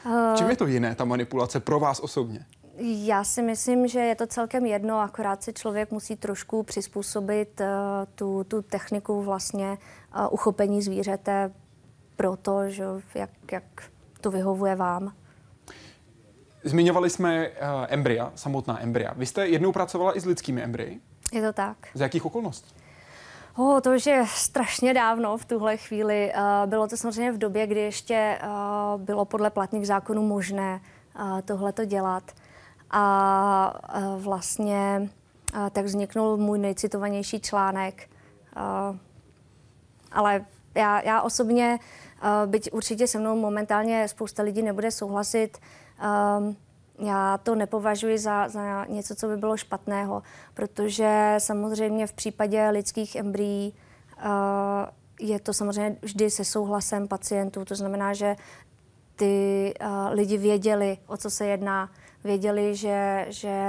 [0.06, 0.36] Uh...
[0.36, 2.46] Čím je to jiné, ta manipulace pro vás osobně?
[2.84, 7.68] Já si myslím, že je to celkem jedno, akorát si člověk musí trošku přizpůsobit uh,
[8.16, 9.78] tu, tu techniku vlastně
[10.16, 11.52] uh, uchopení zvířete
[12.16, 12.84] pro to, že
[13.16, 13.64] jak, jak
[14.22, 15.14] to vyhovuje vám.
[16.64, 17.56] Zmiňovali jsme uh,
[17.90, 19.14] embrya, samotná embrya.
[19.16, 21.00] Vy jste jednou pracovala i s lidskými embryi?
[21.34, 21.78] Je to tak.
[21.94, 22.81] Z jakých okolností?
[23.58, 26.34] Oh, to už je strašně dávno v tuhle chvíli.
[26.36, 30.82] Uh, bylo to samozřejmě v době, kdy ještě uh, bylo podle platných zákonů možné
[31.16, 32.24] uh, tohle to dělat.
[32.92, 33.74] A
[34.18, 35.10] vlastně
[35.72, 38.10] tak vzniknul můj nejcitovanější článek.
[40.12, 40.46] Ale
[40.76, 41.80] já, já osobně,
[42.46, 45.58] byť určitě se mnou momentálně spousta lidí nebude souhlasit,
[47.02, 50.24] já to nepovažuji za, za něco, co by bylo špatného,
[50.54, 53.74] protože samozřejmě v případě lidských embryí
[54.26, 54.32] uh,
[55.20, 57.66] je to samozřejmě vždy se souhlasem pacientů.
[57.66, 58.36] To znamená, že
[59.16, 61.92] ty uh, lidi věděli, o co se jedná,
[62.24, 63.60] věděli, že, že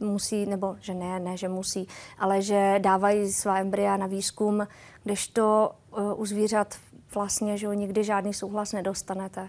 [0.00, 4.66] musí, nebo že ne, ne, že musí, ale že dávají svá embrya na výzkum,
[5.02, 6.74] kdežto uh, u zvířat
[7.14, 9.48] vlastně, že nikdy žádný souhlas nedostanete.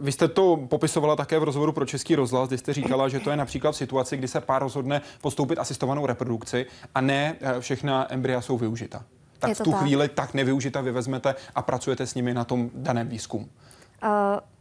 [0.00, 3.30] Vy jste to popisovala také v rozhovoru pro Český rozhlas, kdy jste říkala, že to
[3.30, 8.12] je například v situaci, kdy se pár rozhodne postoupit asistovanou reprodukci a ne eh, všechna
[8.12, 9.04] embrya jsou využita.
[9.38, 9.80] Tak v tu tak.
[9.80, 13.48] chvíli tak nevyužita vy vezmete a pracujete s nimi na tom daném výzkumu.
[14.04, 14.10] Uh,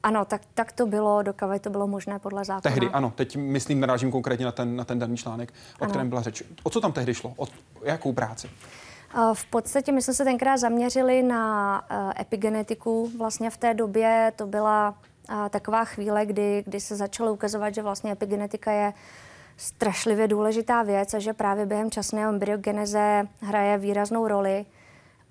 [0.04, 2.62] ano, tak, tak to bylo, dokud to bylo možné podle zákona.
[2.62, 3.14] Tehdy, ano.
[3.16, 5.90] Teď myslím, narážím konkrétně na ten, na ten daný článek, o ano.
[5.90, 6.44] kterém byla řeč.
[6.64, 7.34] O co tam tehdy šlo?
[7.38, 7.48] O
[7.84, 8.50] jakou práci?
[9.34, 13.12] V podstatě my jsme se tenkrát zaměřili na eh, epigenetiku.
[13.18, 14.96] Vlastně v té době to byla
[15.30, 18.94] eh, taková chvíle, kdy, kdy se začalo ukazovat, že vlastně epigenetika je
[19.58, 24.66] strašlivě důležitá věc a že právě během časné embryogeneze hraje výraznou roli.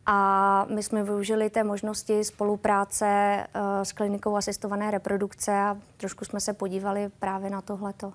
[0.07, 6.41] A my jsme využili té možnosti spolupráce eh, s klinikou asistované reprodukce a trošku jsme
[6.41, 8.12] se podívali právě na tohleto.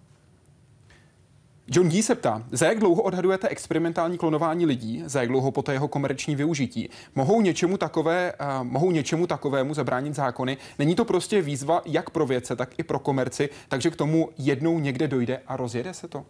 [1.72, 5.74] John Dee se ptá, za jak dlouho odhadujete experimentální klonování lidí, za jak dlouho poté
[5.74, 6.89] jeho komerční využití?
[7.15, 10.57] Mohou něčemu, takové, uh, mohou něčemu takovému zabránit zákony?
[10.80, 14.80] Není to prostě výzva jak pro vědce, tak i pro komerci, takže k tomu jednou
[14.80, 16.26] někde dojde a rozjede se to?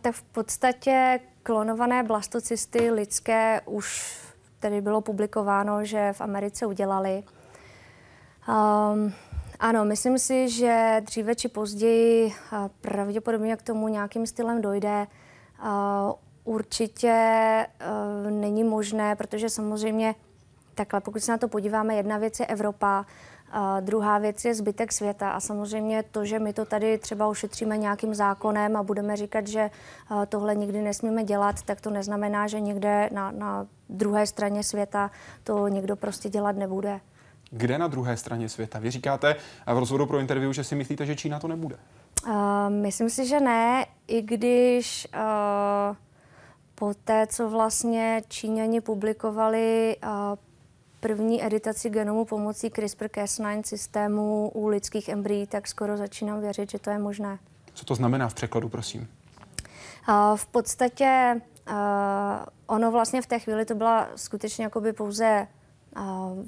[0.00, 4.16] tak v podstatě klonované blastocysty lidské už
[4.58, 7.22] tedy bylo publikováno, že v Americe udělali.
[8.48, 9.12] Um,
[9.60, 12.32] ano, myslím si, že dříve či později
[12.80, 15.06] pravděpodobně k tomu nějakým stylem dojde.
[16.44, 17.66] Určitě e,
[18.30, 20.14] není možné, protože samozřejmě
[20.74, 23.06] takhle, pokud se na to podíváme, jedna věc je Evropa,
[23.50, 27.76] a druhá věc je zbytek světa a samozřejmě to, že my to tady třeba ušetříme
[27.76, 29.70] nějakým zákonem a budeme říkat, že
[30.28, 35.10] tohle nikdy nesmíme dělat, tak to neznamená, že někde na, na druhé straně světa
[35.44, 37.00] to někdo prostě dělat nebude.
[37.50, 38.78] Kde na druhé straně světa?
[38.78, 39.36] Vy říkáte
[39.66, 41.76] v rozhovoru pro interview, že si myslíte, že Čína to nebude.
[42.26, 42.32] Uh,
[42.70, 45.96] myslím si, že ne, i když uh,
[46.74, 50.10] po té, co vlastně Číňani publikovali uh,
[51.00, 56.90] první editaci genomu pomocí CRISPR-Cas9 systému u lidských embryí, tak skoro začínám věřit, že to
[56.90, 57.38] je možné.
[57.74, 59.08] Co to znamená v překladu, prosím?
[60.08, 61.74] Uh, v podstatě uh,
[62.66, 65.46] ono vlastně v té chvíli to byla skutečně jakoby pouze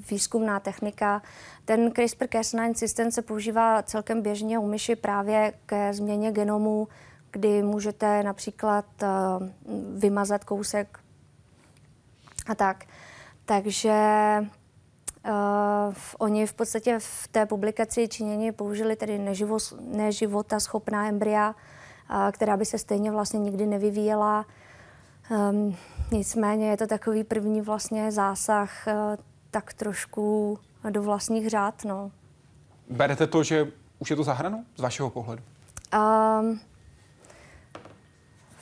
[0.09, 1.21] výzkumná technika.
[1.65, 6.87] Ten CRISPR-Cas9 systém se používá celkem běžně u myši právě ke změně genomu,
[7.31, 9.07] kdy můžete například eh,
[9.97, 10.99] vymazat kousek
[12.47, 12.85] a tak.
[13.45, 13.93] Takže
[15.27, 22.31] Uh, oni v podstatě v té publikaci Číněni použili tedy neživo, neživota schopná embrya, uh,
[22.31, 24.45] která by se stejně vlastně nikdy nevyvíjela.
[25.29, 25.75] Um,
[26.11, 28.93] nicméně je to takový první vlastně zásah uh,
[29.51, 31.85] tak trošku do vlastních řád.
[31.85, 32.11] No.
[32.89, 35.43] Berete to, že už je to zahranou z vašeho pohledu?
[35.93, 36.59] Um,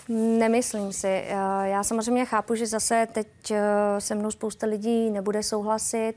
[0.09, 1.07] Nemyslím si.
[1.07, 3.61] Eh, já samozřejmě chápu, že zase teď eh,
[4.01, 6.13] se mnou spousta lidí nebude souhlasit,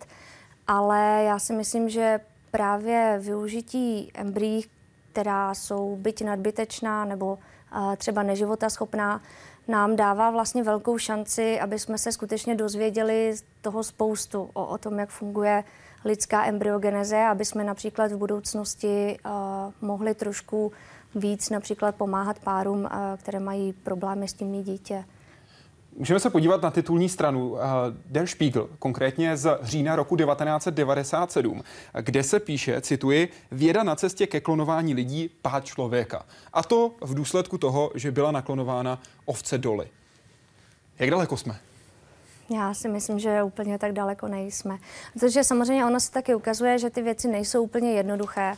[0.66, 4.64] ale já si myslím, že právě využití embryí,
[5.12, 7.38] která jsou byť nadbytečná nebo
[7.92, 9.20] eh, třeba neživota schopná,
[9.70, 14.98] nám dává vlastně velkou šanci, aby jsme se skutečně dozvěděli toho spoustu o, o tom,
[14.98, 15.64] jak funguje
[16.04, 19.32] lidská embryogeneze, aby jsme například v budoucnosti uh,
[19.88, 20.72] mohli trošku
[21.14, 25.04] víc například pomáhat párům, uh, které mají problémy s tím mít dítě.
[26.00, 27.58] Můžeme se podívat na titulní stranu uh,
[28.06, 31.62] Der Spiegel, konkrétně z října roku 1997,
[32.00, 36.24] kde se píše, cituji, věda na cestě ke klonování lidí pád člověka.
[36.52, 39.88] A to v důsledku toho, že byla naklonována ovce doly.
[40.98, 41.56] Jak daleko jsme?
[42.50, 44.78] Já si myslím, že úplně tak daleko nejsme.
[45.12, 48.56] Protože samozřejmě ono se taky ukazuje, že ty věci nejsou úplně jednoduché.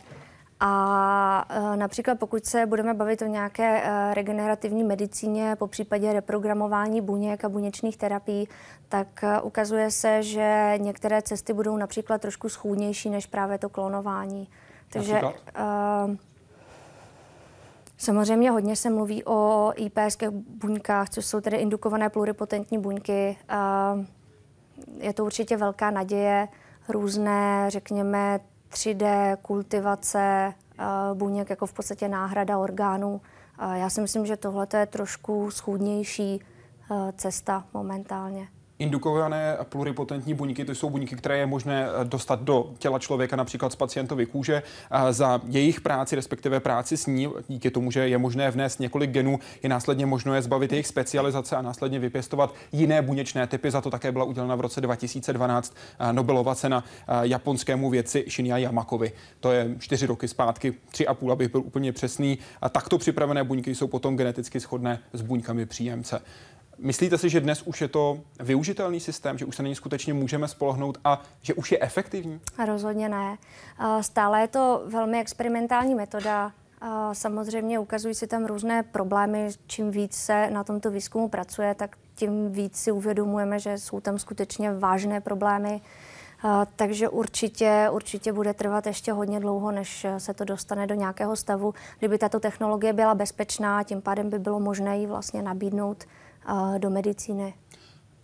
[0.65, 7.01] A e, například pokud se budeme bavit o nějaké e, regenerativní medicíně, po případě reprogramování
[7.01, 8.49] buněk a buněčných terapií,
[8.89, 14.49] tak e, ukazuje se, že některé cesty budou například trošku schůdnější než právě to klonování.
[14.93, 16.15] Takže uh,
[17.99, 20.17] samozřejmě hodně se mluví o IPS
[20.49, 23.37] buňkách, což jsou tedy indukované pluripotentní buňky.
[23.53, 24.05] Uh,
[24.99, 26.49] je to určitě velká naděje,
[26.89, 28.41] různé, řekněme,
[28.73, 33.21] 3D kultivace uh, buněk jako v podstatě náhrada orgánů.
[33.63, 36.41] Uh, já si myslím, že tohle je trošku schůdnější
[36.91, 38.49] uh, cesta momentálně.
[38.83, 43.73] Indukované pluripotentní buňky, to jsou buňky, které je možné eh, dostat do těla člověka, například
[43.73, 44.63] z pacientovy kůže.
[45.11, 49.39] Za jejich práci, respektive práci s ní, díky tomu, že je možné vnést několik genů,
[49.63, 53.71] je následně možno je zbavit jejich specializace a následně vypěstovat jiné buněčné typy.
[53.71, 58.59] Za to také byla udělena v roce 2012 eh, Nobelova cena eh, japonskému vědci Shinya
[58.59, 59.13] Yamakovi.
[59.41, 62.39] To je čtyři roky zpátky, tři a půl, abych byl úplně přesný.
[62.63, 66.21] A takto připravené buňky jsou potom geneticky shodné s buňkami příjemce.
[66.85, 70.15] Myslíte si, že dnes už je to využitelný systém, že už se na něj skutečně
[70.15, 72.41] můžeme spolehnout a že už je efektivní?
[72.67, 73.39] Rozhodně ne.
[74.01, 76.53] Stále je to velmi experimentální metoda.
[77.13, 79.49] Samozřejmě ukazují se tam různé problémy.
[79.67, 84.19] Čím víc se na tomto výzkumu pracuje, tak tím víc si uvědomujeme, že jsou tam
[84.19, 85.81] skutečně vážné problémy.
[86.77, 91.75] Takže určitě, určitě bude trvat ještě hodně dlouho, než se to dostane do nějakého stavu,
[91.99, 96.05] kdyby tato technologie byla bezpečná, tím pádem by bylo možné ji vlastně nabídnout
[96.79, 97.55] do medicíny.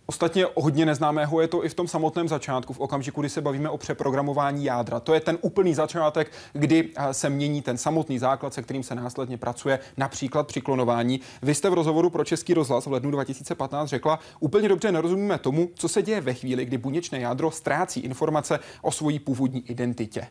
[0.05, 3.69] Ostatně hodně neznámého je to i v tom samotném začátku, v okamžiku, kdy se bavíme
[3.69, 4.99] o přeprogramování jádra.
[4.99, 9.37] To je ten úplný začátek, kdy se mění ten samotný základ, se kterým se následně
[9.37, 11.21] pracuje, například při klonování.
[11.41, 15.69] Vy jste v rozhovoru pro Český rozhlas v lednu 2015 řekla, úplně dobře nerozumíme tomu,
[15.75, 20.27] co se děje ve chvíli, kdy buněčné jádro ztrácí informace o svojí původní identitě.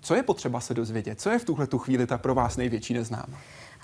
[0.00, 1.20] Co je potřeba se dozvědět?
[1.20, 3.38] Co je v tuhle tu chvíli ta pro vás největší neznáma?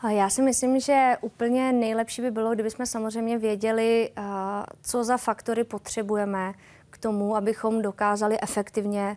[0.09, 4.11] Já si myslím, že úplně nejlepší by bylo, kdybychom samozřejmě věděli,
[4.83, 6.53] co za faktory potřebujeme
[6.91, 9.17] k tomu, abychom dokázali efektivně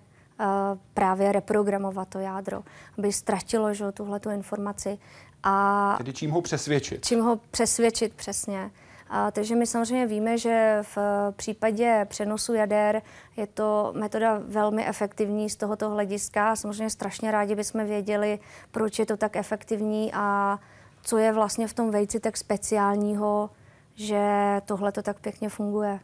[0.94, 2.64] právě reprogramovat to jádro,
[2.98, 4.98] aby ztratilo že, tuhle informaci.
[5.44, 7.06] A Tedy čím ho přesvědčit?
[7.06, 8.72] Čím ho přesvědčit, přesně.
[9.10, 10.98] A, takže my samozřejmě víme, že v
[11.36, 13.02] případě přenosu jader
[13.38, 16.56] je to metoda velmi efektivní z tohoto hlediska.
[16.56, 18.40] Samozřejmě strašně rádi bychom věděli,
[18.72, 20.60] proč je to tak efektivní a
[21.04, 23.50] co je vlastně v tom vejci tak speciálního,
[23.96, 24.22] že
[24.66, 26.00] tohle to tak pěkně funguje.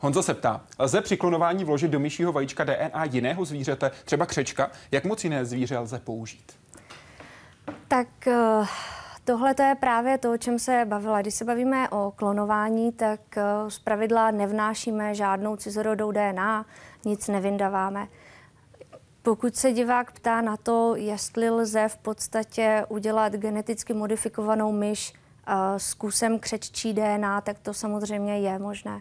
[0.00, 4.70] Honza se ptá, lze při klonování vložit do myšího vajíčka DNA jiného zvířete, třeba křečka?
[4.90, 6.52] Jak moc jiné zvíře lze použít?
[7.88, 8.64] Tak eh,
[9.24, 11.20] tohle to je právě to, o čem se bavila.
[11.20, 16.66] Když se bavíme o klonování, tak eh, z pravidla nevnášíme žádnou cizorodou DNA,
[17.04, 18.08] nic nevyndaváme.
[19.28, 25.54] Pokud se divák ptá na to, jestli lze v podstatě udělat geneticky modifikovanou myš uh,
[25.76, 29.00] s kusem křeččí DNA, tak to samozřejmě je možné.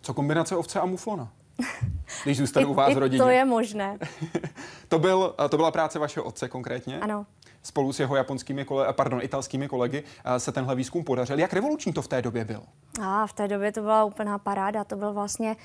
[0.00, 1.32] Co kombinace ovce a muflona?
[2.24, 3.22] Když zůstane u vás v rodině.
[3.22, 3.98] To je možné.
[4.88, 7.00] to, byl, to byla práce vašeho otce konkrétně?
[7.00, 7.26] Ano.
[7.62, 10.04] Spolu s jeho japonskými kole, pardon, italskými kolegy
[10.38, 11.38] se tenhle výzkum podařil.
[11.38, 12.62] Jak revoluční to v té době bylo?
[13.02, 14.84] A v té době to byla úplná paráda.
[14.84, 15.56] To byl vlastně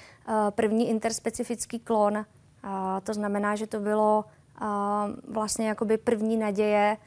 [0.56, 2.26] první interspecifický klon
[2.64, 4.26] a to znamená, že to bylo
[4.60, 6.98] a, vlastně jakoby první naděje,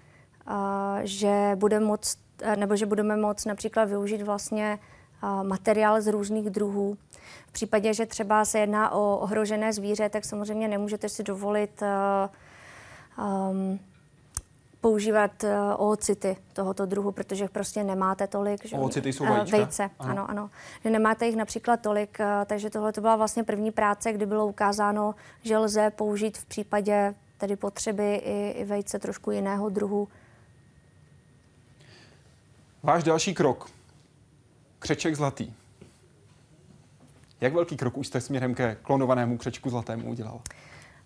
[0.47, 2.17] a, že bude moc,
[2.57, 4.79] nebo že budeme moct například využít vlastně
[5.23, 6.97] a, materiál z různých druhů.
[7.47, 12.31] V případě, že třeba se jedná o ohrožené zvíře, tak samozřejmě nemůžete si dovolit a,
[13.51, 13.79] um,
[14.81, 18.67] používat uh, oocity tohoto druhu, protože prostě nemáte tolik.
[18.67, 19.57] Že, oocity jsou vajíčka?
[19.57, 20.11] Vejce, ano.
[20.11, 20.51] ano, ano.
[20.85, 24.47] Že nemáte jich například tolik, uh, takže tohle to byla vlastně první práce, kdy bylo
[24.47, 30.09] ukázáno, že lze použít v případě tedy potřeby i, i vejce trošku jiného druhu.
[32.83, 33.71] Váš další krok.
[34.79, 35.53] Křeček zlatý.
[37.41, 40.41] Jak velký krok už jste směrem ke klonovanému křečku zlatému udělal?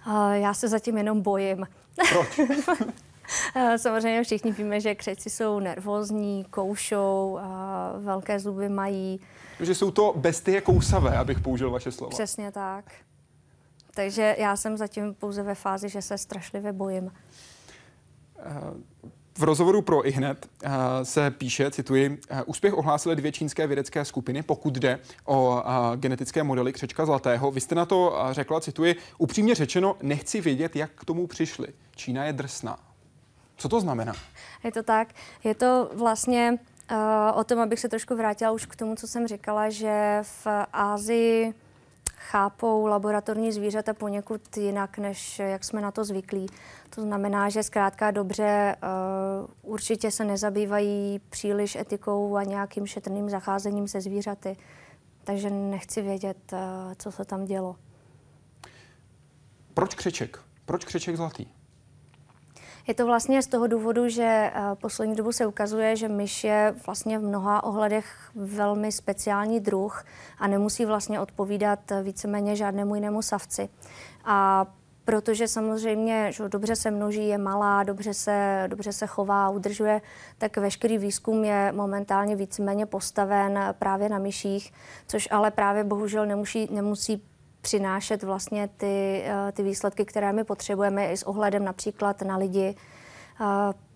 [0.07, 1.67] Uh, já se zatím jenom bojím.
[2.13, 2.41] Proč?
[3.57, 9.21] Eh, samozřejmě všichni víme, že křeci jsou nervózní, koušou, a velké zuby mají.
[9.61, 12.11] Že jsou to bestie kousavé, abych použil vaše slova.
[12.11, 12.85] Přesně tak.
[13.95, 17.13] Takže já jsem zatím pouze ve fázi, že se strašlivě bojím.
[18.39, 19.01] Eh,
[19.39, 20.71] v rozhovoru pro iHNET uh,
[21.03, 25.63] se píše, cituji, úspěch ohlásily dvě čínské vědecké skupiny, pokud jde o
[25.97, 27.51] genetické modely křečka zlatého.
[27.51, 31.69] Vy jste na to řekla, cituji, upřímně řečeno, nechci vědět, jak k tomu přišli.
[31.97, 32.90] Čína je drsná.
[33.61, 34.13] Co to znamená?
[34.65, 35.09] Je to tak.
[35.45, 36.59] Je to vlastně
[37.35, 41.55] o tom, abych se trošku vrátila už k tomu, co jsem říkala, že v Ázii
[42.17, 46.47] chápou laboratorní zvířata poněkud jinak, než jak jsme na to zvyklí.
[46.91, 53.89] To znamená, že zkrátka dobře uh, určitě se nezabývají příliš etikou a nějakým šetrným zacházením
[53.89, 54.57] se zvířaty.
[55.25, 56.59] Takže nechci vědět, uh,
[56.97, 57.77] co se tam dělo.
[59.75, 60.39] Proč křeček?
[60.65, 61.60] Proč křeček zlatý?
[62.91, 66.75] Je to vlastně z toho důvodu, že eh, poslední dobu se ukazuje, že myš je
[66.87, 70.05] vlastně v mnoha ohledech velmi speciální druh
[70.39, 73.69] a nemusí vlastně odpovídat víceméně žádnému jinému savci.
[74.25, 74.67] A
[75.05, 80.01] protože samozřejmě že dobře se množí, je malá, dobře se, dobře se chová, udržuje,
[80.39, 84.73] tak veškerý výzkum je momentálně víceméně postaven právě na myších,
[85.07, 87.23] což ale právě bohužel nemusí, nemusí
[87.61, 92.75] přinášet vlastně ty, eh, ty výsledky, které my potřebujeme i s ohledem například na lidi.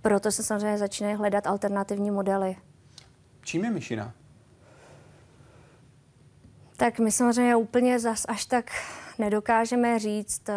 [0.03, 2.57] Proto se samozřejmě začínají hledat alternativní modely.
[3.43, 4.13] Čím je myšina?
[6.77, 8.71] Tak my samozřejmě úplně zas až tak
[9.19, 10.55] nedokážeme říct, eh,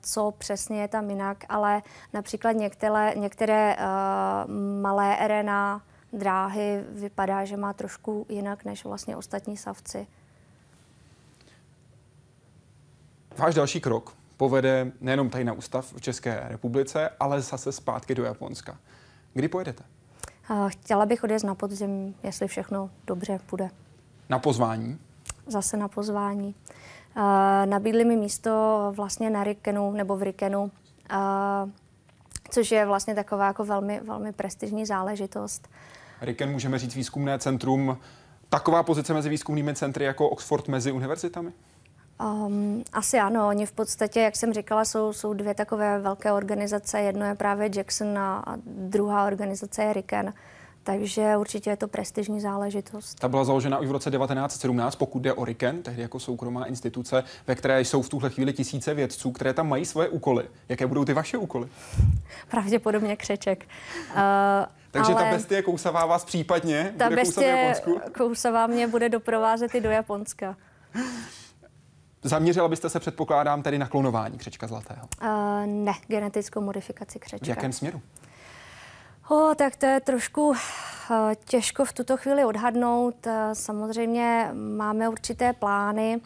[0.00, 1.82] co přesně je tam jinak, ale
[2.12, 3.76] například některé, některé
[4.80, 5.82] malé RNA
[6.12, 10.06] dráhy vypadá, že má trošku jinak než vlastně ostatní savci.
[13.38, 18.24] Váš další krok povede nejenom tady na ústav v České republice, ale zase zpátky do
[18.24, 18.78] Japonska.
[19.32, 19.84] Kdy pojedete?
[20.68, 23.70] Chtěla bych odjet na podzim, jestli všechno dobře půjde.
[24.28, 24.98] Na pozvání?
[25.46, 26.54] Zase na pozvání.
[27.64, 30.70] Nabídli mi místo vlastně na Rikenu nebo v Rikenu,
[32.50, 35.68] což je vlastně taková jako velmi, velmi prestižní záležitost.
[36.20, 37.98] Riken můžeme říct výzkumné centrum,
[38.48, 41.52] taková pozice mezi výzkumnými centry jako Oxford mezi univerzitami?
[42.20, 47.00] Um, asi ano, oni v podstatě, jak jsem říkala, jsou, jsou dvě takové velké organizace.
[47.00, 50.32] Jedno je právě Jackson a druhá organizace je Riken.
[50.82, 53.14] Takže určitě je to prestižní záležitost.
[53.20, 57.24] Ta byla založena už v roce 1917, pokud jde o Riken, tehdy jako soukromá instituce,
[57.46, 60.44] ve které jsou v tuhle chvíli tisíce vědců, které tam mají svoje úkoly.
[60.68, 61.68] Jaké budou ty vaše úkoly?
[62.50, 63.66] Pravděpodobně křeček.
[64.10, 64.16] Uh,
[64.90, 67.74] takže ale ta bestie kousavá vás případně ta bude bestie
[68.16, 70.56] kousavá mě bude doprovázet i do Japonska.
[72.24, 75.08] Zaměřila byste se, předpokládám, tedy na klonování křečka zlatého?
[75.22, 75.28] Uh,
[75.66, 77.46] ne, genetickou modifikaci křečka.
[77.46, 78.02] V jakém směru?
[79.28, 80.56] Oh, tak to je trošku uh,
[81.44, 83.26] těžko v tuto chvíli odhadnout.
[83.26, 86.20] Uh, samozřejmě máme určité plány,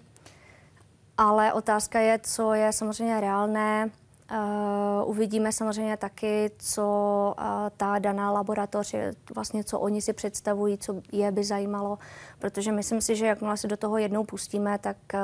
[1.18, 3.90] ale otázka je, co je samozřejmě reálné
[4.32, 6.84] Uh, uvidíme samozřejmě taky, co
[7.38, 7.44] uh,
[7.76, 8.94] ta daná laboratoř,
[9.34, 11.98] vlastně co oni si představují, co je by zajímalo,
[12.38, 15.20] protože myslím si, že jakmile se do toho jednou pustíme, tak uh,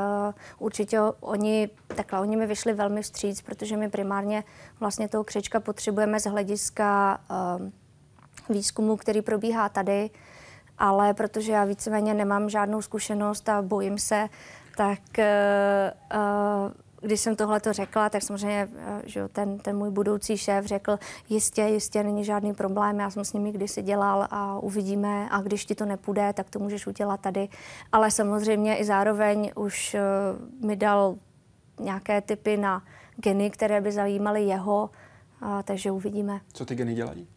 [0.59, 4.45] určitě oni, takhle, oni mi vyšli velmi vstříc, protože my primárně
[4.81, 7.21] vlastně toho křečka potřebujeme z hlediska
[8.49, 10.11] výzkumu, který probíhá tady,
[10.79, 14.29] ale protože já víceméně nemám žádnou zkušenost a bojím se,
[14.77, 20.39] tak uh, když jsem tohle to řekla, tak samozřejmě eh, že ten, ten můj budoucí
[20.39, 20.99] šéf řekl,
[21.29, 25.65] jistě, jistě, není žádný problém, já jsem s nimi kdysi dělal a uvidíme a když
[25.65, 27.49] ti to nepůjde, tak to můžeš udělat tady.
[27.93, 29.97] Ale samozřejmě i zároveň už
[30.61, 31.17] uh, mi dal
[31.81, 32.83] nějaké typy na
[33.17, 34.91] geny, které by zajímaly jeho,
[35.43, 36.41] uh, takže uvidíme.
[36.53, 37.29] Co ty geny dělají?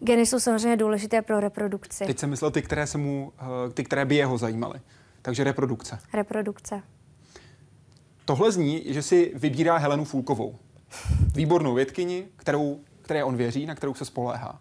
[0.00, 2.04] Geny jsou samozřejmě důležité pro reprodukci.
[2.06, 3.32] Teď jsem myslel ty, které, se mu,
[3.74, 4.80] ty, které by jeho zajímaly.
[5.22, 5.98] Takže reprodukce.
[6.12, 6.82] Reprodukce.
[8.26, 10.58] Tohle zní, že si vybírá Helenu Fulkovou.
[11.34, 14.60] Výbornou vědkyni, kterou, které on věří, na kterou se spoléhá.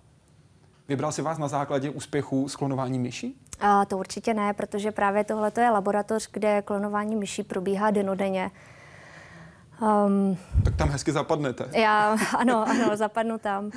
[0.87, 3.41] Vybral si vás na základě úspěchu s klonováním myší?
[3.59, 8.51] A to určitě ne, protože právě tohle je laboratoř, kde klonování myší probíhá denodenně.
[9.81, 11.79] Um, tak tam hezky zapadnete.
[11.79, 13.65] Já, ano, ano, zapadnu tam.
[13.65, 13.71] Uh,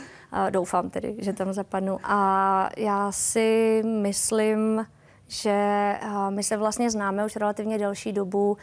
[0.51, 1.99] doufám tedy, že tam zapadnu.
[2.05, 4.87] A já si myslím,
[5.29, 5.99] že
[6.31, 8.57] my se vlastně známe už relativně delší dobu.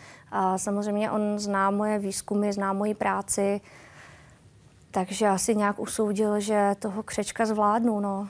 [0.55, 3.61] Samozřejmě on zná moje výzkumy, zná moji práci,
[4.91, 7.99] takže asi nějak usoudil, že toho křečka zvládnu.
[7.99, 8.27] No.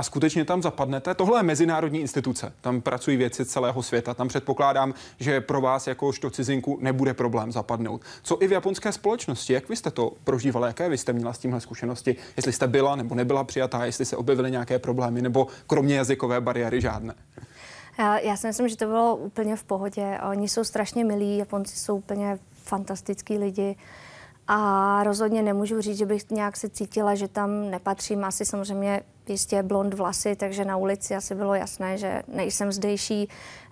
[0.00, 1.14] A skutečně tam zapadnete?
[1.14, 2.52] Tohle je mezinárodní instituce.
[2.60, 4.14] Tam pracují věci celého světa.
[4.14, 8.02] Tam předpokládám, že pro vás jakožto cizinku nebude problém zapadnout.
[8.22, 9.52] Co i v japonské společnosti?
[9.52, 10.66] Jak vy jste to prožívali?
[10.66, 12.16] Jaké vy jste měla s tímhle zkušenosti?
[12.36, 16.80] Jestli jste byla nebo nebyla přijatá, jestli se objevily nějaké problémy, nebo kromě jazykové bariéry
[16.80, 17.14] žádné?
[18.22, 20.18] Já si myslím, že to bylo úplně v pohodě.
[20.30, 23.76] Oni jsou strašně milí, Japonci jsou úplně fantastický lidi.
[24.48, 28.24] A rozhodně nemůžu říct, že bych nějak se cítila, že tam nepatřím.
[28.24, 33.28] Asi samozřejmě jistě blond vlasy, takže na ulici asi bylo jasné, že nejsem zdejší,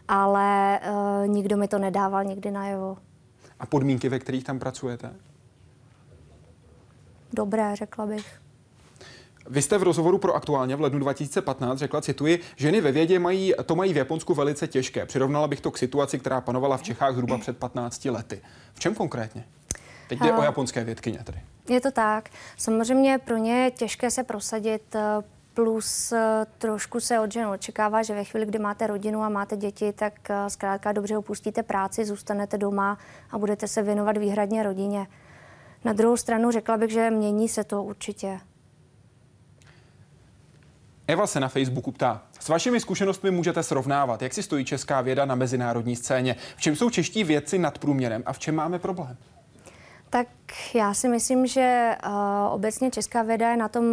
[0.09, 2.97] ale uh, nikdo mi to nedával nikdy najevo.
[3.61, 5.15] A podmínky, ve kterých tam pracujete?
[7.33, 8.41] Dobré, řekla bych.
[9.51, 13.55] Vy jste v rozhovoru pro aktuálně v lednu 2015 řekla, cituji, ženy ve vědě mají,
[13.67, 15.07] to mají v Japonsku velice těžké.
[15.07, 18.41] Přirovnala bych to k situaci, která panovala v Čechách zhruba před 15 lety.
[18.75, 19.45] V čem konkrétně?
[20.09, 21.41] Teď jde o japonské vědkyně tedy.
[21.69, 22.29] Je to tak.
[22.57, 25.01] Samozřejmě pro ně je těžké se prosadit, eh,
[25.55, 29.57] plus eh, trošku se od žen očekává, že ve chvíli, kdy máte rodinu a máte
[29.57, 32.99] děti, tak eh, zkrátka dobře opustíte práci, zůstanete doma
[33.31, 35.07] a budete se věnovat výhradně rodině.
[35.85, 38.41] Na druhou stranu řekla bych, že mění se to určitě.
[41.07, 45.25] Eva se na Facebooku ptá, s vašimi zkušenostmi můžete srovnávat, jak si stojí česká věda
[45.25, 49.17] na mezinárodní scéně, v čem jsou čeští vědci nad průměrem a v čem máme problém?
[50.11, 50.29] Tak
[50.75, 52.13] já si myslím, že uh,
[52.51, 53.85] obecně česká věda je na tom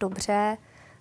[0.00, 0.56] dobře.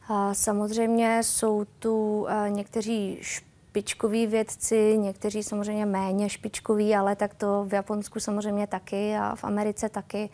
[0.10, 7.66] Uh, samozřejmě jsou tu uh, někteří špičkoví vědci, někteří samozřejmě méně špičkoví, ale tak to
[7.68, 10.30] v Japonsku samozřejmě taky a v Americe taky.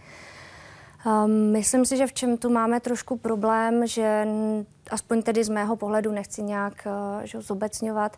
[1.06, 4.28] Um, myslím si, že v čem tu máme trošku problém, že
[4.90, 8.18] aspoň tedy z mého pohledu nechci nějak uh, že, zobecňovat,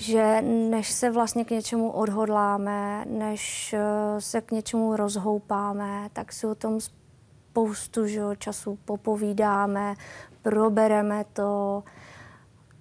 [0.00, 6.46] že než se vlastně k něčemu odhodláme, než uh, se k něčemu rozhoupáme, tak si
[6.46, 9.94] o tom spoustu že, času popovídáme,
[10.42, 11.82] probereme to,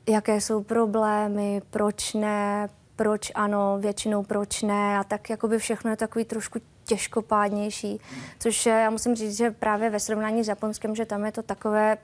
[0.09, 5.97] jaké jsou problémy, proč ne, proč ano, většinou proč ne a tak jakoby všechno je
[5.97, 6.59] takový trošku
[6.89, 7.99] těžkopádnější,
[8.39, 11.97] což já musím říct, že právě ve srovnání s Japonskem, že tam je to takové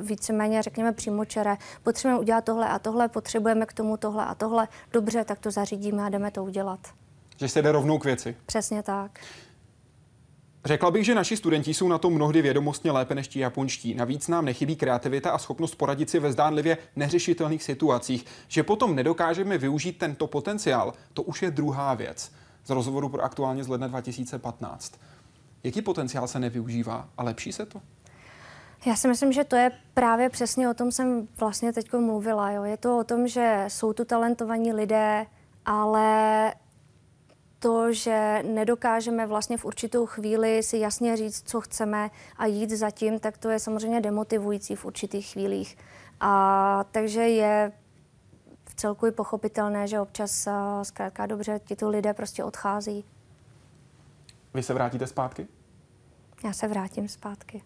[0.00, 1.56] víceméně, řekněme, přímočaré.
[1.82, 4.68] Potřebujeme udělat tohle a tohle, potřebujeme k tomu tohle a tohle.
[4.92, 6.80] Dobře, tak to zařídíme a jdeme to udělat.
[7.36, 8.36] Že se jde rovnou k věci.
[8.46, 9.20] Přesně tak.
[10.64, 13.94] Řekla bych, že naši studenti jsou na tom mnohdy vědomostně lépe než ti japonští.
[13.94, 18.26] Navíc nám nechybí kreativita a schopnost poradit si ve zdánlivě neřešitelných situacích.
[18.48, 22.32] Že potom nedokážeme využít tento potenciál, to už je druhá věc.
[22.64, 24.92] Z rozhovoru pro aktuálně z ledna 2015.
[25.64, 27.80] Jaký potenciál se nevyužívá a lepší se to?
[28.86, 32.50] Já si myslím, že to je právě přesně o tom jsem vlastně teď mluvila.
[32.50, 32.64] Jo.
[32.64, 35.26] Je to o tom, že jsou tu talentovaní lidé,
[35.66, 36.54] ale
[37.58, 42.90] to, že nedokážeme vlastně v určitou chvíli si jasně říct, co chceme a jít za
[42.90, 45.76] tím, tak to je samozřejmě demotivující v určitých chvílích.
[46.20, 47.72] A takže je
[48.80, 50.48] celku i pochopitelné, že občas
[50.82, 53.04] zkrátka dobře tito lidé prostě odchází.
[54.54, 55.46] Vy se vrátíte zpátky?
[56.44, 57.62] Já se vrátím zpátky.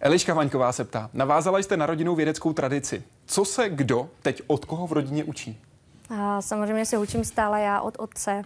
[0.00, 3.02] Eliška Vaňková se ptá, navázala jste na rodinnou vědeckou tradici.
[3.26, 5.60] Co se kdo teď od koho v rodině učí?
[6.10, 8.42] A samozřejmě se učím stále já od otce,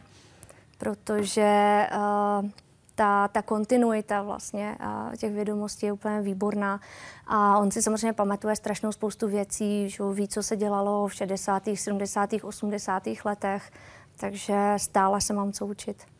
[0.78, 2.50] protože uh,
[2.94, 6.80] ta, ta kontinuita vlastně uh, těch vědomostí je úplně výborná.
[7.26, 11.62] A on si samozřejmě pamatuje strašnou spoustu věcí, že ví, co se dělalo v 60.,
[11.74, 13.02] 70., 80.
[13.24, 13.70] letech,
[14.16, 16.13] takže stále se mám co učit.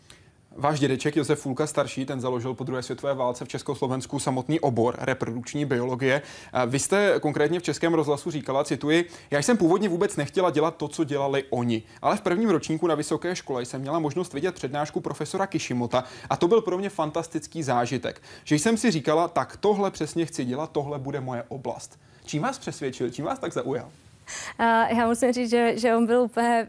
[0.57, 4.97] Váš dědeček Josef Fulka starší, ten založil po druhé světové válce v Československu samotný obor
[4.99, 6.23] reprodukční biologie.
[6.67, 10.89] Vy jste konkrétně v Českém rozhlasu říkala, cituji, já jsem původně vůbec nechtěla dělat to,
[10.89, 15.01] co dělali oni, ale v prvním ročníku na vysoké škole jsem měla možnost vidět přednášku
[15.01, 19.91] profesora Kishimota a to byl pro mě fantastický zážitek, že jsem si říkala, tak tohle
[19.91, 21.99] přesně chci dělat, tohle bude moje oblast.
[22.25, 23.87] Čím vás přesvědčil, čím vás tak zaujal?
[23.87, 26.69] Uh, já musím říct, že, že on byl úplně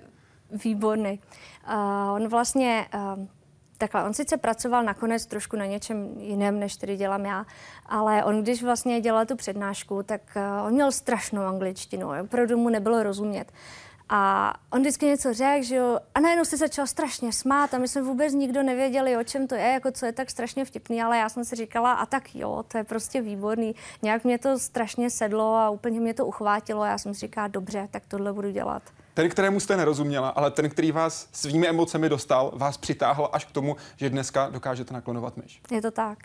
[0.64, 1.20] výborný.
[1.68, 3.26] Uh, on vlastně uh,
[3.78, 7.46] Takhle, on sice pracoval nakonec trošku na něčem jiném, než tedy dělám já,
[7.86, 12.70] ale on, když vlastně dělal tu přednášku, tak uh, on měl strašnou angličtinu, opravdu mu
[12.70, 13.52] nebylo rozumět.
[14.10, 17.88] A on vždycky něco řekl, že jo, a najednou se začal strašně smát a my
[17.88, 21.18] jsme vůbec nikdo nevěděli, o čem to je, jako co je tak strašně vtipný, ale
[21.18, 23.76] já jsem si říkala, a tak jo, to je prostě výborný.
[24.02, 27.48] Nějak mě to strašně sedlo a úplně mě to uchvátilo a já jsem si říkala,
[27.48, 28.84] dobře, tak tohle budu dělat.
[29.16, 33.52] Ten, kterému jste nerozuměla, ale ten, který vás svými emocemi dostal, vás přitáhl až k
[33.52, 35.62] tomu, že dneska dokážete naklonovat myš.
[35.72, 36.18] Je to tak.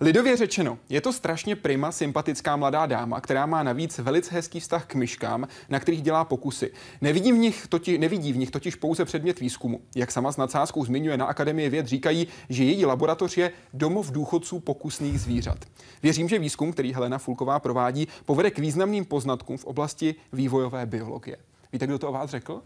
[0.00, 4.86] Lidově řečeno, je to strašně prima, sympatická mladá dáma, která má navíc velice hezký vztah
[4.86, 6.72] k myškám, na kterých dělá pokusy.
[7.00, 9.80] Nevidí v nich, toti, nevidí v nich totiž pouze předmět výzkumu.
[9.96, 14.60] Jak sama s nadsázkou zmiňuje na Akademii věd, říkají, že její laboratoř je domov důchodců
[14.60, 15.58] pokusných zvířat.
[16.02, 21.36] Věřím, že výzkum, který Helena Fulková provádí, povede k významným poznatkům v oblasti vývojové biologie.
[21.72, 22.62] Víte, kdo to o vás řekl?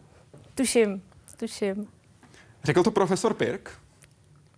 [0.54, 1.02] Tuším,
[1.36, 1.88] tuším.
[2.64, 3.70] Řekl to profesor Pirk,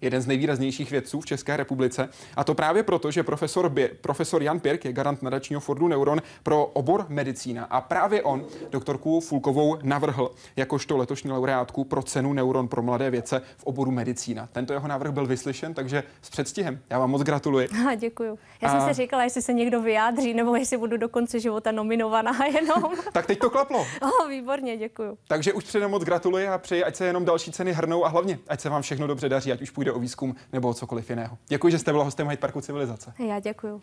[0.04, 2.08] jeden z nejvýraznějších vědců v České republice.
[2.36, 6.22] A to právě proto, že profesor, Bir, profesor Jan Pirk je garant nadačního Fordu Neuron
[6.42, 7.64] pro obor medicína.
[7.64, 13.42] A právě on doktorku Fulkovou navrhl jakožto letošní laureátku pro cenu Neuron pro mladé vědce
[13.56, 14.48] v oboru medicína.
[14.52, 16.78] Tento jeho návrh byl vyslyšen, takže s předstihem.
[16.90, 17.68] Já vám moc gratuluji.
[17.88, 18.38] A děkuji.
[18.60, 22.46] Já jsem si říkala, jestli se někdo vyjádří, nebo jestli budu do konce života nominovaná
[22.54, 22.84] jenom.
[23.12, 23.86] tak teď to klaplo.
[24.02, 25.18] Oh, výborně, děkuji.
[25.28, 28.38] Takže už předem moc gratuluji a přeji, ať se jenom další ceny hrnou a hlavně,
[28.48, 31.38] ať se vám všechno dobře daří, ať už půjde o výzkum nebo o cokoliv jiného.
[31.48, 33.12] Děkuji, že jste byla hostem Hyde Parku Civilizace.
[33.28, 33.82] Já děkuji.